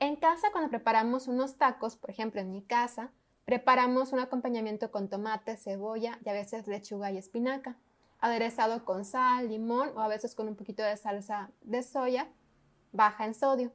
En 0.01 0.17
casa, 0.17 0.49
cuando 0.53 0.69
preparamos 0.69 1.29
unos 1.29 1.57
tacos, 1.57 1.97
por 1.97 2.11
ejemplo, 2.11 2.43
en 2.43 2.51
mi 2.51 2.61
casa, 2.61 3.11
Preparamos 3.45 4.13
un 4.13 4.21
acompañamiento 4.21 4.91
con 4.91 5.09
tomate, 5.09 5.57
cebolla 5.57 6.19
y 6.25 6.29
a 6.29 6.33
veces 6.33 6.67
lechuga 6.67 7.11
y 7.11 7.19
espinaca, 7.19 7.77
aderezado 8.21 8.85
con 8.85 9.05
sal, 9.05 9.49
limón 9.49 9.91
o 9.97 10.01
a 10.01 10.09
veces 10.09 10.35
con 10.35 10.49
un 10.49 10.57
poquito 10.57 10.83
de 10.83 10.97
salsa 10.97 11.51
de 11.63 11.83
soya 11.83 12.29
baja 12.93 13.25
en 13.25 13.35
sodio. 13.35 13.73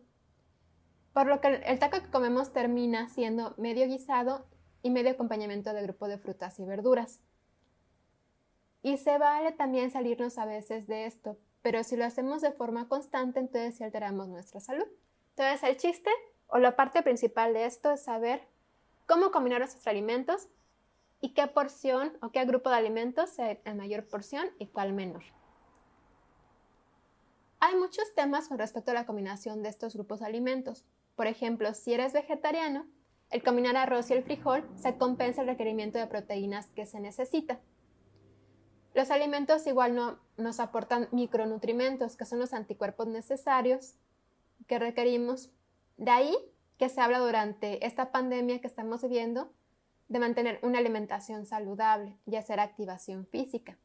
Por 1.13 1.27
lo 1.27 1.41
que 1.41 1.61
el 1.65 1.79
taco 1.79 1.99
que 1.99 2.09
comemos 2.09 2.53
termina 2.53 3.09
siendo 3.09 3.55
medio 3.57 3.87
guisado 3.87 4.45
y 4.83 4.91
medio 4.91 5.11
acompañamiento 5.11 5.73
de 5.73 5.81
grupo 5.81 6.07
de 6.07 6.17
frutas 6.17 6.59
y 6.59 6.65
verduras. 6.65 7.19
Y 8.83 8.97
se 8.97 9.17
vale 9.17 9.51
también 9.51 9.91
salirnos 9.91 10.37
a 10.37 10.45
veces 10.45 10.87
de 10.87 11.07
esto, 11.07 11.37
pero 11.61 11.83
si 11.83 11.97
lo 11.97 12.05
hacemos 12.05 12.41
de 12.41 12.51
forma 12.51 12.87
constante, 12.87 13.39
entonces 13.39 13.75
sí 13.75 13.83
alteramos 13.83 14.29
nuestra 14.29 14.61
salud. 14.61 14.85
Entonces 15.31 15.67
el 15.67 15.77
chiste 15.77 16.11
o 16.45 16.59
la 16.59 16.75
parte 16.75 17.01
principal 17.01 17.53
de 17.53 17.65
esto 17.65 17.91
es 17.91 18.03
saber 18.03 18.47
cómo 19.07 19.31
combinar 19.31 19.61
esos 19.63 19.87
alimentos 19.87 20.49
y 21.19 21.33
qué 21.33 21.47
porción 21.47 22.15
o 22.21 22.31
qué 22.31 22.45
grupo 22.45 22.69
de 22.69 22.75
alimentos 22.75 23.31
sea 23.31 23.57
en 23.65 23.77
mayor 23.77 24.07
porción 24.07 24.47
y 24.59 24.67
cuál 24.67 24.93
menor. 24.93 25.23
Hay 27.59 27.75
muchos 27.75 28.13
temas 28.13 28.49
con 28.49 28.59
respecto 28.59 28.91
a 28.91 28.93
la 28.93 29.07
combinación 29.07 29.63
de 29.63 29.69
estos 29.69 29.95
grupos 29.95 30.19
de 30.19 30.27
alimentos. 30.27 30.85
Por 31.15 31.25
ejemplo, 31.25 31.73
si 31.73 31.93
eres 31.93 32.13
vegetariano, 32.13 32.85
el 33.31 33.43
combinar 33.43 33.75
arroz 33.75 34.11
y 34.11 34.13
el 34.13 34.23
frijol 34.23 34.69
se 34.75 34.95
compensa 34.97 35.41
el 35.41 35.47
requerimiento 35.47 35.97
de 35.97 36.05
proteínas 36.05 36.67
que 36.69 36.85
se 36.85 36.99
necesita. 36.99 37.59
Los 38.93 39.09
alimentos 39.09 39.65
igual 39.67 39.95
no 39.95 40.19
nos 40.37 40.59
aportan 40.59 41.07
micronutrimentos, 41.11 42.15
que 42.15 42.25
son 42.25 42.39
los 42.39 42.53
anticuerpos 42.53 43.07
necesarios 43.07 43.95
que 44.67 44.79
requerimos. 44.79 45.49
De 45.97 46.11
ahí 46.11 46.37
que 46.77 46.89
se 46.89 47.01
habla 47.01 47.19
durante 47.19 47.85
esta 47.85 48.11
pandemia 48.11 48.61
que 48.61 48.67
estamos 48.67 49.01
viviendo 49.01 49.51
de 50.07 50.19
mantener 50.19 50.59
una 50.61 50.79
alimentación 50.79 51.45
saludable 51.45 52.17
y 52.25 52.35
hacer 52.35 52.59
activación 52.59 53.25
física. 53.27 53.77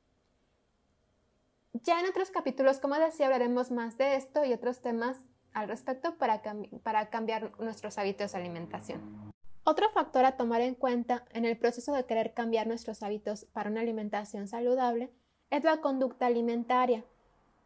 Ya 1.73 1.99
en 2.01 2.07
otros 2.07 2.31
capítulos, 2.31 2.79
como 2.79 2.97
decía, 2.97 3.27
hablaremos 3.27 3.71
más 3.71 3.97
de 3.97 4.17
esto 4.17 4.45
y 4.45 4.53
otros 4.53 4.83
temas 4.83 5.17
al 5.53 5.69
respecto 5.69 6.17
para, 6.17 6.43
para 6.83 7.11
cambiar 7.11 7.59
nuestros 7.59 7.99
hábitos 7.99 8.33
de 8.33 8.39
alimentación. 8.39 9.33
Otro 9.65 9.89
factor 9.91 10.25
a 10.25 10.37
tomar 10.37 10.61
en 10.61 10.75
cuenta 10.75 11.25
en 11.33 11.45
el 11.45 11.57
proceso 11.57 11.93
de 11.93 12.05
querer 12.05 12.35
cambiar 12.35 12.67
nuestros 12.67 13.03
hábitos 13.03 13.45
para 13.47 13.71
una 13.71 13.81
alimentación 13.81 14.49
saludable 14.49 15.11
es 15.51 15.65
la 15.65 15.81
conducta 15.81 16.27
alimentaria, 16.27 17.05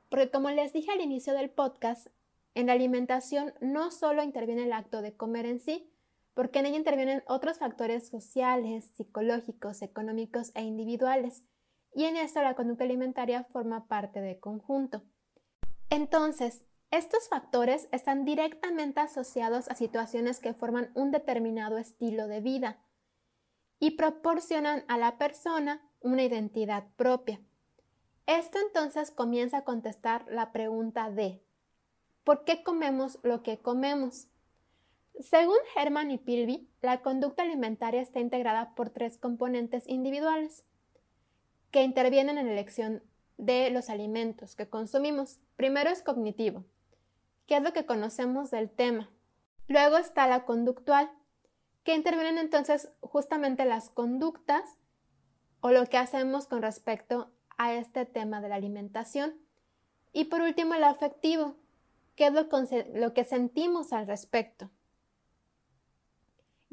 porque 0.08 0.30
como 0.30 0.50
les 0.50 0.72
dije 0.72 0.92
al 0.92 1.00
inicio 1.00 1.32
del 1.32 1.50
podcast, 1.50 2.08
en 2.56 2.68
la 2.68 2.72
alimentación 2.72 3.52
no 3.60 3.90
solo 3.90 4.22
interviene 4.22 4.64
el 4.64 4.72
acto 4.72 5.02
de 5.02 5.14
comer 5.14 5.44
en 5.44 5.60
sí, 5.60 5.92
porque 6.32 6.60
en 6.60 6.66
ella 6.66 6.78
intervienen 6.78 7.22
otros 7.26 7.58
factores 7.58 8.08
sociales, 8.08 8.90
psicológicos, 8.96 9.82
económicos 9.82 10.52
e 10.54 10.62
individuales, 10.62 11.44
y 11.94 12.04
en 12.06 12.16
esto 12.16 12.40
la 12.40 12.54
conducta 12.54 12.84
alimentaria 12.84 13.44
forma 13.44 13.86
parte 13.88 14.22
del 14.22 14.40
conjunto. 14.40 15.02
Entonces, 15.90 16.64
estos 16.90 17.28
factores 17.28 17.90
están 17.92 18.24
directamente 18.24 19.00
asociados 19.00 19.68
a 19.68 19.74
situaciones 19.74 20.40
que 20.40 20.54
forman 20.54 20.90
un 20.94 21.10
determinado 21.10 21.76
estilo 21.76 22.26
de 22.26 22.40
vida 22.40 22.82
y 23.78 23.92
proporcionan 23.92 24.82
a 24.88 24.96
la 24.96 25.18
persona 25.18 25.86
una 26.00 26.22
identidad 26.22 26.86
propia. 26.96 27.38
Esto 28.24 28.58
entonces 28.66 29.10
comienza 29.10 29.58
a 29.58 29.64
contestar 29.64 30.24
la 30.30 30.52
pregunta 30.52 31.10
de 31.10 31.45
¿Por 32.26 32.42
qué 32.42 32.64
comemos 32.64 33.20
lo 33.22 33.44
que 33.44 33.58
comemos? 33.58 34.26
Según 35.20 35.58
Herman 35.76 36.10
y 36.10 36.18
Pilby, 36.18 36.68
la 36.82 37.00
conducta 37.00 37.44
alimentaria 37.44 38.00
está 38.00 38.18
integrada 38.18 38.74
por 38.74 38.90
tres 38.90 39.16
componentes 39.16 39.84
individuales 39.86 40.64
que 41.70 41.84
intervienen 41.84 42.36
en 42.36 42.46
la 42.46 42.52
elección 42.52 43.00
de 43.38 43.70
los 43.70 43.90
alimentos 43.90 44.56
que 44.56 44.68
consumimos. 44.68 45.38
Primero 45.54 45.88
es 45.88 46.02
cognitivo, 46.02 46.64
que 47.46 47.58
es 47.58 47.62
lo 47.62 47.72
que 47.72 47.86
conocemos 47.86 48.50
del 48.50 48.70
tema. 48.70 49.08
Luego 49.68 49.96
está 49.96 50.26
la 50.26 50.46
conductual, 50.46 51.08
que 51.84 51.94
intervienen 51.94 52.38
entonces 52.38 52.90
justamente 53.02 53.64
las 53.64 53.88
conductas 53.88 54.64
o 55.60 55.70
lo 55.70 55.86
que 55.86 55.96
hacemos 55.96 56.48
con 56.48 56.60
respecto 56.60 57.30
a 57.56 57.74
este 57.74 58.04
tema 58.04 58.40
de 58.40 58.48
la 58.48 58.56
alimentación. 58.56 59.36
Y 60.12 60.24
por 60.24 60.40
último, 60.40 60.74
el 60.74 60.82
afectivo, 60.82 61.54
qué 62.16 62.26
es 62.26 62.32
lo, 62.94 63.14
que 63.14 63.24
sentimos 63.24 63.92
al 63.92 64.06
respecto. 64.06 64.70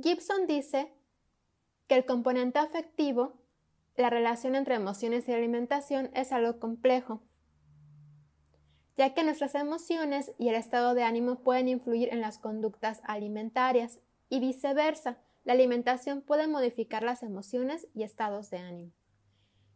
Gibson 0.01 0.47
dice 0.47 0.91
que 1.87 1.95
el 1.95 2.05
componente 2.05 2.59
afectivo, 2.59 3.33
la 3.95 4.09
relación 4.09 4.55
entre 4.55 4.75
emociones 4.75 5.27
y 5.27 5.33
alimentación, 5.33 6.09
es 6.13 6.31
algo 6.31 6.59
complejo, 6.59 7.21
ya 8.95 9.13
que 9.13 9.23
nuestras 9.23 9.55
emociones 9.55 10.31
y 10.39 10.49
el 10.49 10.55
estado 10.55 10.93
de 10.93 11.03
ánimo 11.03 11.39
pueden 11.43 11.67
influir 11.67 12.09
en 12.11 12.21
las 12.21 12.39
conductas 12.39 13.01
alimentarias 13.03 13.99
y 14.29 14.39
viceversa, 14.39 15.17
la 15.43 15.53
alimentación 15.53 16.21
puede 16.21 16.47
modificar 16.47 17.03
las 17.03 17.21
emociones 17.21 17.87
y 17.93 18.03
estados 18.03 18.49
de 18.49 18.59
ánimo. 18.59 18.93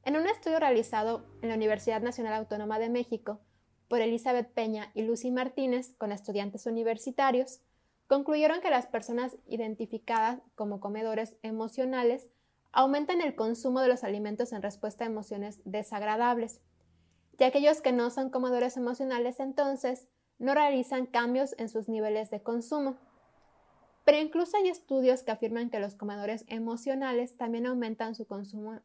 En 0.04 0.16
un 0.16 0.28
estudio 0.28 0.60
realizado 0.60 1.26
en 1.42 1.50
la 1.50 1.56
Universidad 1.56 2.02
Nacional 2.02 2.34
Autónoma 2.36 2.80
de 2.80 2.90
México, 2.90 3.42
por 3.88 4.02
Elizabeth 4.02 4.52
Peña 4.54 4.92
y 4.94 5.04
Lucy 5.04 5.32
Martínez 5.32 5.94
con 5.98 6.12
estudiantes 6.12 6.66
universitarios, 6.66 7.62
concluyeron 8.08 8.62
que 8.62 8.70
las 8.70 8.88
personas 8.88 9.38
identificadas 9.48 10.40
como 10.56 10.80
comedores 10.80 11.36
emocionales 11.42 12.30
aumentan 12.72 13.22
el 13.22 13.36
consumo 13.36 13.82
de 13.82 13.88
los 13.88 14.04
alimentos 14.04 14.54
en 14.54 14.62
respuesta 14.62 15.04
a 15.04 15.08
emociones 15.08 15.62
desagradables, 15.66 16.62
y 17.40 17.44
aquellos 17.44 17.82
que 17.82 17.92
no 17.92 18.10
son 18.10 18.30
comedores 18.30 18.78
emocionales 18.78 19.40
entonces 19.40 20.08
no 20.40 20.54
realizan 20.54 21.06
cambios 21.06 21.56
en 21.58 21.70
sus 21.70 21.88
niveles 21.88 22.30
de 22.30 22.42
consumo. 22.42 22.98
Pero 24.06 24.20
incluso 24.20 24.58
hay 24.58 24.70
estudios 24.70 25.24
que 25.24 25.32
afirman 25.32 25.70
que 25.70 25.80
los 25.80 25.96
comedores 25.96 26.46
emocionales 26.48 27.38
también 27.38 27.66
aumentan 27.66 28.16
su 28.16 28.26
consumo 28.26 28.80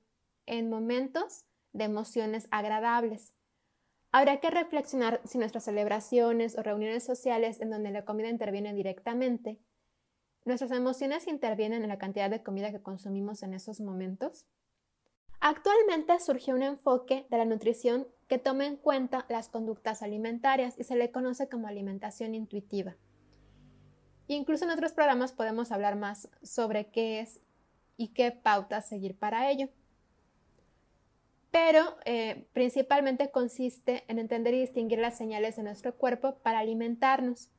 en 0.47 0.69
momentos 0.69 1.45
de 1.73 1.85
emociones 1.85 2.49
agradables. 2.51 3.33
Habrá 4.14 4.40
que 4.40 4.50
reflexionar 4.50 5.23
si 5.25 5.38
nuestras 5.38 5.64
celebraciones 5.64 6.59
o 6.59 6.62
reuniones 6.62 7.02
sociales 7.02 7.62
en 7.62 7.71
donde 7.71 7.90
la 7.90 8.04
comida 8.04 8.28
interviene 8.28 8.75
directamente, 8.75 9.59
nuestras 10.45 10.71
emociones 10.73 11.26
intervienen 11.28 11.83
en 11.83 11.88
la 11.88 11.99
cantidad 11.99 12.28
de 12.28 12.42
comida 12.42 12.71
que 12.71 12.83
consumimos 12.83 13.42
en 13.42 13.54
esos 13.54 13.81
momentos. 13.81 14.45
Actualmente 15.40 16.21
surgió 16.21 16.54
un 16.54 16.62
enfoque 16.62 17.26
de 17.31 17.38
la 17.38 17.47
nutrición 17.47 18.07
que 18.28 18.37
toma 18.38 18.66
en 18.66 18.76
cuenta 18.76 19.25
las 19.31 19.49
conductas 19.49 20.02
alimentarias 20.02 20.78
y 20.78 20.85
se 20.85 20.95
le 20.95 21.11
conoce 21.11 21.49
como 21.49 21.66
alimentación 21.66 22.35
intuitiva. 22.35 22.97
Incluso 24.26 24.64
en 24.64 24.73
otros 24.73 24.92
programas 24.92 25.33
podemos 25.33 25.73
hablar 25.73 25.97
más 25.97 26.28
sobre 26.42 26.90
qué 26.90 27.21
es 27.21 27.40
y 27.97 28.09
qué 28.09 28.31
pautas 28.31 28.88
seguir 28.88 29.19
para 29.19 29.50
ello 29.50 29.71
pero 31.53 31.97
eh, 32.07 32.49
principalmente 32.55 33.31
consiste 33.31 34.05
en 34.09 34.19
entender 34.19 34.55
y 34.55 34.61
distinguir 34.61 34.99
las 34.99 35.19
señales 35.19 35.57
de 35.57 35.63
nuestro 35.63 35.95
cuerpo 35.95 36.39
para 36.39 36.59
alimentarnos 36.59 37.51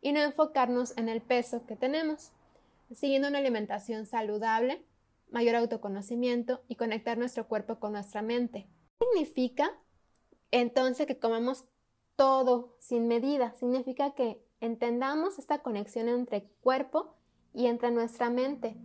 y 0.00 0.12
no 0.12 0.20
enfocarnos 0.20 0.96
en 0.96 1.08
el 1.08 1.20
peso 1.20 1.66
que 1.66 1.76
tenemos. 1.76 2.30
Siguiendo 2.94 3.28
una 3.28 3.38
alimentación 3.38 4.06
saludable, 4.06 4.84
mayor 5.30 5.56
autoconocimiento 5.56 6.62
y 6.68 6.76
conectar 6.76 7.18
nuestro 7.18 7.48
cuerpo 7.48 7.80
con 7.80 7.92
nuestra 7.92 8.22
mente. 8.22 8.68
Significa 9.00 9.76
entonces 10.52 11.06
que 11.06 11.18
comamos 11.18 11.64
todo 12.14 12.76
sin 12.78 13.08
medida, 13.08 13.54
significa 13.56 14.14
que 14.14 14.40
entendamos 14.60 15.40
esta 15.40 15.62
conexión 15.62 16.08
entre 16.08 16.44
cuerpo 16.60 17.16
y 17.52 17.66
entre 17.66 17.90
nuestra 17.90 18.30
mente. 18.30 18.76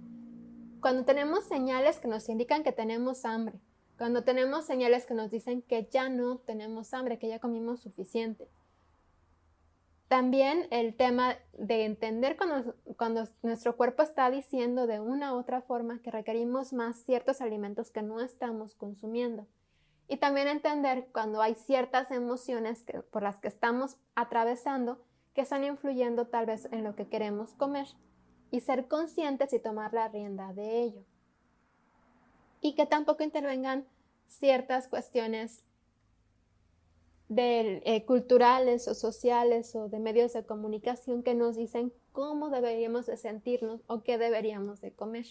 Cuando 0.81 1.05
tenemos 1.05 1.43
señales 1.43 1.99
que 1.99 2.07
nos 2.07 2.27
indican 2.29 2.63
que 2.63 2.71
tenemos 2.71 3.23
hambre, 3.25 3.59
cuando 3.97 4.23
tenemos 4.23 4.65
señales 4.65 5.05
que 5.05 5.13
nos 5.13 5.31
dicen 5.31 5.61
que 5.61 5.87
ya 5.91 6.09
no 6.09 6.37
tenemos 6.37 6.93
hambre, 6.93 7.17
que 7.17 7.27
ya 7.27 7.39
comimos 7.39 7.81
suficiente. 7.81 8.47
También 10.07 10.67
el 10.71 10.95
tema 10.95 11.35
de 11.53 11.83
entender 11.83 12.37
cuando, 12.37 13.27
nuestro 13.41 13.75
cuerpo 13.75 14.03
está 14.03 14.31
diciendo 14.31 14.87
de 14.87 15.01
una 15.01 15.33
u 15.33 15.39
otra 15.39 15.61
forma 15.61 16.01
que 16.01 16.11
requerimos 16.11 16.71
más 16.71 16.97
ciertos 16.97 17.41
alimentos 17.41 17.91
que 17.91 18.01
no 18.01 18.21
estamos 18.21 18.73
consumiendo. 18.75 19.47
Y 20.07 20.17
también 20.17 20.47
entender 20.47 21.09
cuando 21.11 21.41
hay 21.41 21.55
ciertas 21.55 22.11
emociones 22.11 22.85
por 23.11 23.23
las 23.23 23.39
que 23.39 23.49
estamos 23.49 23.97
atravesando 24.15 25.03
que 25.33 25.41
están 25.41 25.65
influyendo 25.65 26.27
tal 26.27 26.45
vez 26.45 26.69
en 26.71 26.85
lo 26.85 26.95
que 26.95 27.09
queremos 27.09 27.53
comer 27.53 27.87
y 28.49 28.61
ser 28.61 28.87
conscientes 28.87 29.51
y 29.51 29.59
tomar 29.59 29.93
la 29.93 30.07
rienda 30.07 30.53
de 30.53 30.83
ello. 30.83 31.03
Y 32.61 32.75
que 32.75 32.85
tampoco 32.85 33.23
intervengan 33.23 33.85
ciertas 34.27 34.87
cuestiones 34.87 35.63
de, 37.29 37.81
eh, 37.85 38.05
culturales 38.05 38.87
o 38.87 38.95
sociales 38.95 39.75
o 39.75 39.89
de 39.89 39.99
medios 39.99 40.33
de 40.33 40.45
comunicación 40.45 41.23
que 41.23 41.35
nos 41.35 41.55
dicen 41.55 41.93
cómo 42.11 42.49
deberíamos 42.49 43.05
de 43.05 43.17
sentirnos 43.17 43.81
o 43.87 44.03
qué 44.03 44.17
deberíamos 44.17 44.81
de 44.81 44.93
comer. 44.93 45.25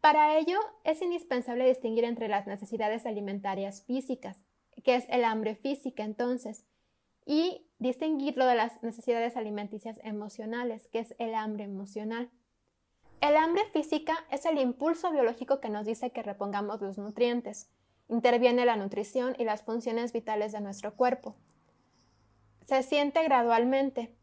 Para 0.00 0.38
ello 0.38 0.58
es 0.84 1.02
indispensable 1.02 1.66
distinguir 1.66 2.04
entre 2.04 2.28
las 2.28 2.46
necesidades 2.46 3.04
alimentarias 3.04 3.82
físicas, 3.82 4.44
que 4.84 4.94
es 4.94 5.04
el 5.08 5.24
hambre 5.24 5.56
física 5.56 6.04
entonces, 6.04 6.64
y 7.26 7.66
distinguirlo 7.78 8.46
de 8.46 8.54
las 8.54 8.82
necesidades 8.82 9.36
alimenticias 9.36 10.00
emocionales, 10.02 10.88
que 10.88 11.00
es 11.00 11.14
el 11.18 11.34
hambre 11.34 11.64
emocional. 11.64 12.30
El 13.20 13.36
hambre 13.36 13.64
física 13.72 14.24
es 14.30 14.46
el 14.46 14.58
impulso 14.58 15.10
biológico 15.10 15.60
que 15.60 15.68
nos 15.68 15.84
dice 15.84 16.10
que 16.10 16.22
repongamos 16.22 16.80
los 16.80 16.98
nutrientes. 16.98 17.68
Interviene 18.08 18.64
la 18.64 18.76
nutrición 18.76 19.34
y 19.38 19.44
las 19.44 19.62
funciones 19.62 20.12
vitales 20.12 20.52
de 20.52 20.60
nuestro 20.60 20.94
cuerpo. 20.94 21.34
Se 22.66 22.82
siente 22.84 23.24
gradualmente. 23.24 24.14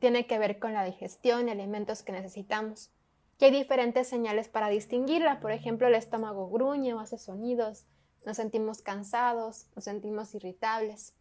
Tiene 0.00 0.26
que 0.26 0.38
ver 0.38 0.58
con 0.58 0.74
la 0.74 0.84
digestión 0.84 1.48
y 1.48 1.50
alimentos 1.50 2.02
que 2.02 2.12
necesitamos. 2.12 2.90
Y 3.38 3.46
hay 3.46 3.52
diferentes 3.52 4.06
señales 4.06 4.48
para 4.48 4.68
distinguirla. 4.68 5.40
Por 5.40 5.50
ejemplo, 5.50 5.86
el 5.86 5.94
estómago 5.94 6.50
gruñe 6.50 6.92
o 6.92 7.00
hace 7.00 7.16
sonidos, 7.16 7.86
nos 8.26 8.36
sentimos 8.36 8.82
cansados, 8.82 9.66
nos 9.74 9.84
sentimos 9.84 10.34
irritables. 10.34 11.14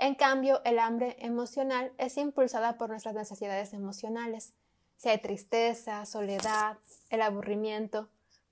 En 0.00 0.16
cambio, 0.16 0.60
el 0.64 0.80
hambre 0.80 1.16
emocional 1.20 1.92
es 1.96 2.16
impulsada 2.16 2.76
por 2.76 2.90
nuestras 2.90 3.14
necesidades 3.14 3.72
emocionales. 3.72 4.52
Si 4.96 5.08
hay 5.08 5.18
tristeza, 5.18 6.06
soledad, 6.06 6.78
el 7.10 7.22
aburrimiento, 7.22 8.08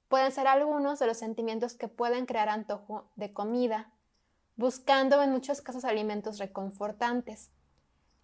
pueden 0.09 0.33
ser 0.33 0.47
algunos 0.47 0.99
de 0.99 1.07
los 1.07 1.17
sentimientos 1.17 1.75
que 1.75 1.89
pueden 1.89 2.27
crear 2.27 2.49
antojo 2.49 3.11
de 3.17 3.33
comida, 3.33 3.91
buscando 4.57 5.23
en 5.23 5.31
muchos 5.31 5.63
casos 5.63 5.85
alimentos 5.85 6.39
reconfortantes. 6.39 7.51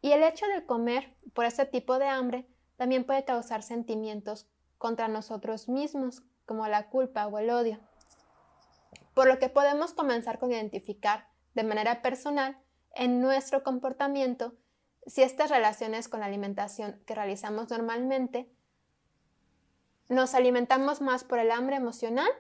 Y 0.01 0.13
el 0.13 0.23
hecho 0.23 0.47
de 0.47 0.67
comer 0.67 1.15
por 1.33 1.45
este 1.45 1.65
tipo 1.65 1.99
de 1.99 2.07
hambre 2.07 2.47
también 2.77 3.05
puede 3.05 3.25
causar 3.25 3.63
sentimientos 3.63 4.47
contra 4.77 5.09
nosotros 5.09 5.69
mismos, 5.69 6.23
como 6.47 6.67
la 6.69 6.89
culpa 6.89 7.27
o 7.27 7.39
el 7.39 7.51
odio. 7.51 7.81
Por 9.15 9.27
lo 9.27 9.39
que 9.39 9.49
podemos 9.49 9.95
comenzar 9.95 10.39
con 10.39 10.53
identificar 10.53 11.29
de 11.55 11.65
manera 11.65 12.03
personal 12.03 12.57
en 12.95 13.21
nuestro 13.21 13.63
comportamiento 13.63 14.55
si 15.09 15.23
estas 15.23 15.51
relaciones 15.51 16.09
con 16.09 16.21
la 16.21 16.27
alimentación 16.27 17.01
que 17.07 17.15
realizamos 17.15 17.71
normalmente 17.71 18.51
nos 20.09 20.35
alimentamos 20.35 21.01
más 21.01 21.25
por 21.25 21.39
el 21.39 21.51
hambre 21.51 21.77
emocional 21.77 22.31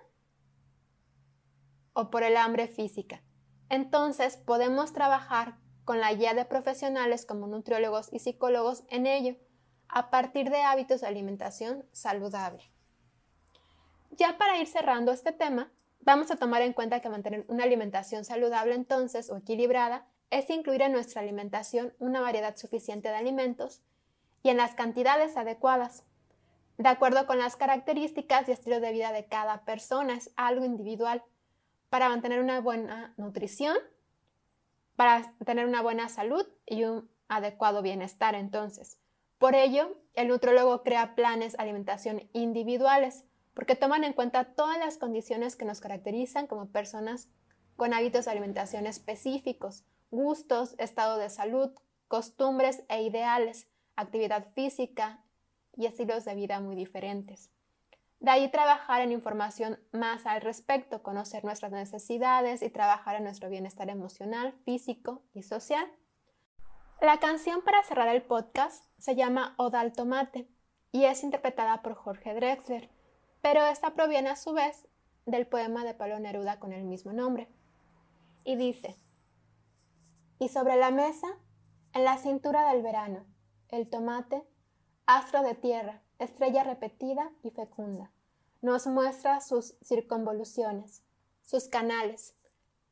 o 1.94 2.10
por 2.10 2.22
el 2.22 2.36
hambre 2.36 2.68
física. 2.68 3.22
Entonces 3.70 4.36
podemos 4.36 4.92
trabajar 4.92 5.56
con 5.84 6.00
la 6.00 6.12
guía 6.12 6.34
de 6.34 6.44
profesionales 6.44 7.24
como 7.24 7.46
nutriólogos 7.46 8.12
y 8.12 8.18
psicólogos 8.18 8.84
en 8.88 9.06
ello 9.06 9.36
a 9.88 10.10
partir 10.10 10.50
de 10.50 10.60
hábitos 10.60 11.00
de 11.00 11.06
alimentación 11.06 11.86
saludable. 11.92 12.70
Ya 14.10 14.36
para 14.36 14.58
ir 14.58 14.66
cerrando 14.66 15.12
este 15.12 15.32
tema, 15.32 15.72
vamos 16.00 16.30
a 16.30 16.36
tomar 16.36 16.60
en 16.62 16.74
cuenta 16.74 17.00
que 17.00 17.08
mantener 17.08 17.46
una 17.48 17.64
alimentación 17.64 18.24
saludable 18.24 18.74
entonces 18.74 19.30
o 19.30 19.36
equilibrada 19.38 20.06
es 20.30 20.50
incluir 20.50 20.82
en 20.82 20.92
nuestra 20.92 21.22
alimentación 21.22 21.94
una 21.98 22.20
variedad 22.20 22.56
suficiente 22.56 23.08
de 23.08 23.16
alimentos 23.16 23.82
y 24.42 24.50
en 24.50 24.56
las 24.56 24.74
cantidades 24.74 25.36
adecuadas. 25.36 26.04
De 26.76 26.88
acuerdo 26.88 27.26
con 27.26 27.38
las 27.38 27.56
características 27.56 28.48
y 28.48 28.52
estilo 28.52 28.80
de 28.80 28.92
vida 28.92 29.12
de 29.12 29.26
cada 29.26 29.64
persona, 29.64 30.14
es 30.14 30.30
algo 30.36 30.64
individual 30.64 31.24
para 31.88 32.08
mantener 32.08 32.40
una 32.40 32.60
buena 32.60 33.14
nutrición, 33.16 33.76
para 34.94 35.34
tener 35.44 35.66
una 35.66 35.82
buena 35.82 36.08
salud 36.08 36.46
y 36.66 36.84
un 36.84 37.10
adecuado 37.28 37.82
bienestar 37.82 38.34
entonces. 38.34 39.00
Por 39.38 39.54
ello, 39.54 39.96
el 40.14 40.28
nutrólogo 40.28 40.82
crea 40.82 41.14
planes 41.14 41.52
de 41.52 41.62
alimentación 41.62 42.28
individuales, 42.32 43.24
porque 43.54 43.76
toman 43.76 44.04
en 44.04 44.12
cuenta 44.12 44.54
todas 44.54 44.78
las 44.78 44.98
condiciones 44.98 45.56
que 45.56 45.64
nos 45.64 45.80
caracterizan 45.80 46.46
como 46.46 46.68
personas 46.70 47.28
con 47.76 47.94
hábitos 47.94 48.24
de 48.24 48.32
alimentación 48.32 48.86
específicos, 48.86 49.84
gustos, 50.10 50.74
estado 50.78 51.18
de 51.18 51.30
salud, 51.30 51.70
costumbres 52.08 52.82
e 52.88 53.02
ideales, 53.02 53.68
actividad 53.96 54.48
física 54.52 55.24
y 55.76 55.86
estilos 55.86 56.24
de 56.24 56.34
vida 56.34 56.60
muy 56.60 56.76
diferentes. 56.76 57.50
De 58.20 58.32
ahí 58.32 58.50
trabajar 58.50 59.00
en 59.00 59.12
información 59.12 59.78
más 59.92 60.26
al 60.26 60.40
respecto, 60.40 61.02
conocer 61.02 61.44
nuestras 61.44 61.70
necesidades 61.70 62.62
y 62.62 62.70
trabajar 62.70 63.14
en 63.16 63.24
nuestro 63.24 63.48
bienestar 63.48 63.88
emocional, 63.90 64.52
físico 64.64 65.22
y 65.34 65.44
social. 65.44 65.86
La 67.00 67.20
canción 67.20 67.62
para 67.62 67.84
cerrar 67.84 68.08
el 68.08 68.22
podcast 68.22 68.84
se 68.98 69.14
llama 69.14 69.54
Oda 69.56 69.80
al 69.80 69.92
Tomate 69.92 70.48
y 70.90 71.04
es 71.04 71.22
interpretada 71.22 71.80
por 71.82 71.94
Jorge 71.94 72.34
Drexler, 72.34 72.90
pero 73.40 73.64
esta 73.66 73.94
proviene 73.94 74.30
a 74.30 74.36
su 74.36 74.52
vez 74.52 74.88
del 75.24 75.46
poema 75.46 75.84
de 75.84 75.94
Pablo 75.94 76.18
Neruda 76.18 76.58
con 76.58 76.72
el 76.72 76.84
mismo 76.84 77.12
nombre. 77.12 77.48
Y 78.42 78.56
dice, 78.56 78.96
y 80.38 80.48
sobre 80.48 80.76
la 80.76 80.90
mesa, 80.90 81.28
en 81.92 82.04
la 82.04 82.18
cintura 82.18 82.72
del 82.72 82.82
verano, 82.82 83.24
el 83.68 83.88
tomate, 83.90 84.42
astro 85.06 85.42
de 85.42 85.54
tierra, 85.54 86.02
estrella 86.18 86.64
repetida 86.64 87.30
y 87.42 87.50
fecunda, 87.50 88.10
nos 88.60 88.86
muestra 88.86 89.40
sus 89.40 89.76
circunvoluciones, 89.82 91.02
sus 91.42 91.68
canales, 91.68 92.34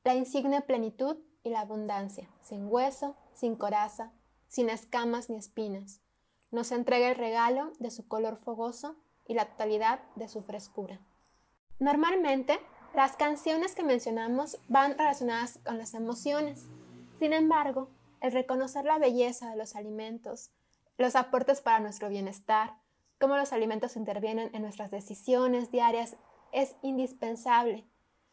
la 0.04 0.14
insigne 0.14 0.62
plenitud 0.62 1.18
y 1.42 1.50
la 1.50 1.60
abundancia, 1.60 2.28
sin 2.40 2.66
hueso, 2.66 3.16
sin 3.34 3.56
coraza, 3.56 4.12
sin 4.48 4.70
escamas 4.70 5.28
ni 5.28 5.36
espinas. 5.36 6.00
Nos 6.50 6.72
entrega 6.72 7.08
el 7.08 7.16
regalo 7.16 7.72
de 7.78 7.90
su 7.90 8.06
color 8.06 8.36
fogoso 8.36 8.96
y 9.26 9.34
la 9.34 9.46
totalidad 9.46 10.00
de 10.14 10.28
su 10.28 10.42
frescura. 10.42 11.00
Normalmente, 11.78 12.58
las 12.94 13.16
canciones 13.16 13.74
que 13.74 13.82
mencionamos 13.82 14.58
van 14.68 14.96
relacionadas 14.96 15.58
con 15.64 15.76
las 15.76 15.94
emociones. 15.94 16.66
Sin 17.18 17.32
embargo, 17.32 17.90
el 18.20 18.32
reconocer 18.32 18.84
la 18.84 18.98
belleza 18.98 19.50
de 19.50 19.56
los 19.56 19.76
alimentos, 19.76 20.50
los 20.98 21.16
aportes 21.16 21.60
para 21.60 21.80
nuestro 21.80 22.08
bienestar, 22.08 22.74
cómo 23.18 23.36
los 23.36 23.52
alimentos 23.52 23.96
intervienen 23.96 24.50
en 24.54 24.62
nuestras 24.62 24.90
decisiones 24.90 25.70
diarias, 25.70 26.16
es 26.52 26.76
indispensable. 26.82 27.86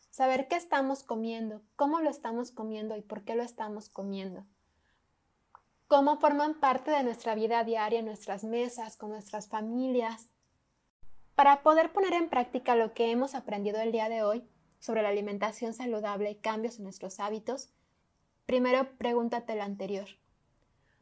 Saber 0.10 0.48
qué 0.48 0.56
estamos 0.56 1.04
comiendo, 1.04 1.62
cómo 1.76 2.00
lo 2.00 2.10
estamos 2.10 2.52
comiendo 2.52 2.96
y 2.96 3.02
por 3.02 3.24
qué 3.24 3.36
lo 3.36 3.44
estamos 3.44 3.90
comiendo 3.90 4.46
cómo 5.94 6.18
forman 6.20 6.56
parte 6.56 6.90
de 6.90 7.04
nuestra 7.04 7.36
vida 7.36 7.64
diaria, 7.64 8.02
nuestras 8.02 8.44
mesas, 8.44 8.98
con 8.98 9.12
nuestras 9.12 9.48
familias. 9.48 10.32
Para 11.36 11.62
poder 11.62 11.94
poner 11.94 12.14
en 12.14 12.30
práctica 12.30 12.76
lo 12.76 12.96
que 12.96 13.12
hemos 13.12 13.36
aprendido 13.36 13.80
el 13.80 13.92
día 13.92 14.10
de 14.10 14.24
hoy 14.24 14.44
sobre 14.80 15.04
la 15.04 15.10
alimentación 15.10 15.76
saludable 15.76 16.32
y 16.32 16.36
cambios 16.38 16.78
en 16.78 16.86
nuestros 16.86 17.20
hábitos, 17.20 17.70
primero 18.46 18.98
pregúntate 18.98 19.56
lo 19.56 19.64
anterior. 19.64 20.08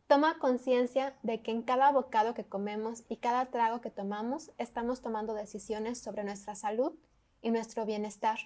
Toma 0.07 0.39
conciencia 0.39 1.15
de 1.23 1.41
que 1.41 1.51
en 1.51 1.61
cada 1.61 1.91
bocado 1.91 2.33
que 2.33 2.43
comemos 2.43 3.03
y 3.07 3.17
cada 3.17 3.45
trago 3.45 3.79
que 3.79 3.89
tomamos 3.89 4.51
estamos 4.57 5.01
tomando 5.01 5.33
decisiones 5.33 5.99
sobre 5.99 6.23
nuestra 6.23 6.55
salud 6.55 6.93
y 7.41 7.51
nuestro 7.51 7.85
bienestar. 7.85 8.37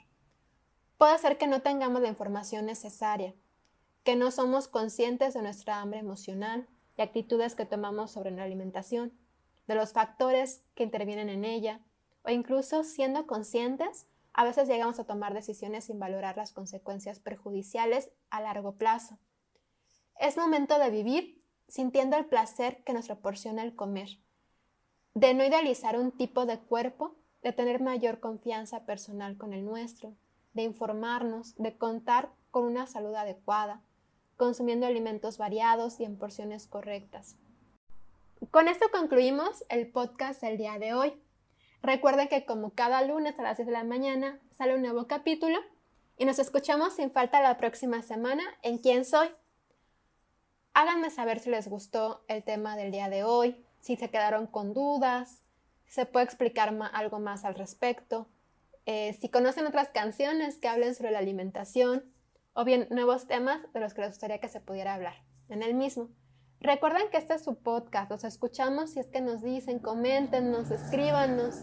Puede 0.98 1.18
ser 1.18 1.38
que 1.38 1.48
no 1.48 1.62
tengamos 1.62 2.02
la 2.02 2.08
información 2.08 2.66
necesaria, 2.68 3.34
que 4.04 4.16
no 4.16 4.32
somos 4.32 4.68
conscientes 4.68 5.34
de 5.34 5.42
nuestra 5.42 5.82
hambre 5.82 6.00
emocional 6.00 6.68
y 6.98 7.02
actitudes 7.02 7.56
que 7.56 7.66
tomamos 7.66 8.12
sobre 8.12 8.32
la 8.32 8.44
alimentación, 8.44 9.12
de 9.68 9.76
los 9.76 9.92
factores 9.92 10.64
que 10.76 10.84
intervienen 10.84 11.30
en 11.30 11.44
ella, 11.44 11.82
o 12.24 12.30
incluso 12.30 12.84
siendo 12.84 13.28
conscientes, 13.28 14.08
a 14.38 14.44
veces 14.44 14.68
llegamos 14.68 15.00
a 15.00 15.06
tomar 15.06 15.34
decisiones 15.34 15.86
sin 15.86 15.98
valorar 15.98 16.36
las 16.36 16.52
consecuencias 16.52 17.20
perjudiciales 17.20 18.12
a 18.30 18.42
largo 18.42 18.74
plazo. 18.74 19.18
Es 20.20 20.36
momento 20.36 20.78
de 20.78 20.90
vivir 20.90 21.42
sintiendo 21.70 22.18
el 22.18 22.26
placer 22.26 22.84
que 22.84 22.94
nos 22.94 23.08
proporciona 23.08 23.64
el 23.64 23.76
comer, 23.76 24.10
de 25.14 25.34
no 25.34 25.46
idealizar 25.46 25.98
un 25.98 26.12
tipo 26.12 26.46
de 26.46 26.60
cuerpo, 26.60 27.16
de 27.44 27.54
tener 27.54 27.82
mayor 27.82 28.20
confianza 28.20 28.86
personal 28.86 29.38
con 29.38 29.54
el 29.54 29.64
nuestro, 29.64 30.14
de 30.54 30.64
informarnos, 30.64 31.56
de 31.56 31.78
contar 31.78 32.30
con 32.52 32.66
una 32.66 32.88
salud 32.88 33.16
adecuada, 33.16 33.82
consumiendo 34.36 34.86
alimentos 34.86 35.38
variados 35.38 36.02
y 36.02 36.04
en 36.04 36.18
porciones 36.18 36.68
correctas. 36.68 37.38
Con 38.52 38.68
esto 38.68 38.88
concluimos 38.92 39.64
el 39.70 39.90
podcast 39.90 40.42
del 40.42 40.58
día 40.58 40.78
de 40.78 40.94
hoy. 40.94 41.25
Recuerden 41.82 42.28
que 42.28 42.46
como 42.46 42.72
cada 42.72 43.02
lunes 43.04 43.40
a 43.40 43.44
las 43.44 43.58
10 43.58 43.68
de 43.68 43.74
la 43.74 43.84
mañana 43.84 44.40
sale 44.58 44.76
un 44.76 44.82
nuevo 44.82 45.08
capítulo 45.08 45.60
y 46.18 46.26
nos 46.26 46.40
escuchamos 46.40 46.96
sin 46.96 47.12
falta 47.12 47.42
la 47.42 47.58
próxima 47.58 48.02
semana 48.02 48.44
en 48.62 48.78
Quién 48.78 49.06
Soy. 49.06 49.30
Háganme 50.74 51.10
saber 51.10 51.40
si 51.40 51.50
les 51.50 51.68
gustó 51.68 52.24
el 52.28 52.44
tema 52.44 52.76
del 52.76 52.92
día 52.92 53.10
de 53.10 53.24
hoy, 53.24 53.64
si 53.80 53.96
se 53.96 54.10
quedaron 54.10 54.48
con 54.48 54.74
dudas, 54.74 55.42
si 55.86 55.94
se 55.94 56.06
puede 56.06 56.26
explicar 56.26 56.76
algo 56.94 57.20
más 57.20 57.46
al 57.46 57.56
respecto, 57.56 58.28
eh, 58.86 59.18
si 59.20 59.30
conocen 59.30 59.68
otras 59.68 59.90
canciones 59.90 60.58
que 60.58 60.68
hablen 60.68 60.96
sobre 60.96 61.12
la 61.12 61.20
alimentación 61.20 62.04
o 62.54 62.66
bien 62.66 62.88
nuevos 62.90 63.28
temas 63.28 63.62
de 63.74 63.80
los 63.80 63.94
que 63.94 64.02
les 64.02 64.12
gustaría 64.12 64.40
que 64.40 64.50
se 64.50 64.60
pudiera 64.60 64.94
hablar 64.94 65.16
en 65.50 65.64
el 65.64 65.74
mismo. 65.74 66.10
Recuerden 66.66 67.12
que 67.12 67.18
este 67.18 67.36
es 67.36 67.44
su 67.44 67.54
podcast, 67.54 68.10
los 68.10 68.24
escuchamos 68.24 68.90
si 68.90 69.00
es 69.00 69.06
que 69.12 69.22
nos 69.22 69.44
dicen, 69.44 69.78
comenten, 69.78 70.50
nos 70.50 70.72
escríbanos, 70.72 71.58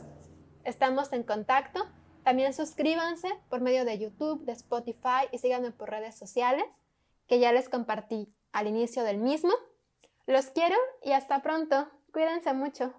estamos 0.62 1.12
en 1.12 1.24
contacto. 1.24 1.80
También 2.22 2.54
suscríbanse 2.54 3.26
por 3.50 3.60
medio 3.60 3.84
de 3.84 3.98
YouTube, 3.98 4.44
de 4.44 4.52
Spotify 4.52 5.26
y 5.32 5.38
síganme 5.38 5.72
por 5.72 5.90
redes 5.90 6.16
sociales, 6.16 6.66
que 7.26 7.40
ya 7.40 7.50
les 7.50 7.68
compartí 7.68 8.32
al 8.52 8.68
inicio 8.68 9.02
del 9.02 9.18
mismo. 9.18 9.50
Los 10.28 10.46
quiero 10.50 10.76
y 11.02 11.10
hasta 11.10 11.42
pronto. 11.42 11.88
Cuídense 12.12 12.52
mucho. 12.52 12.94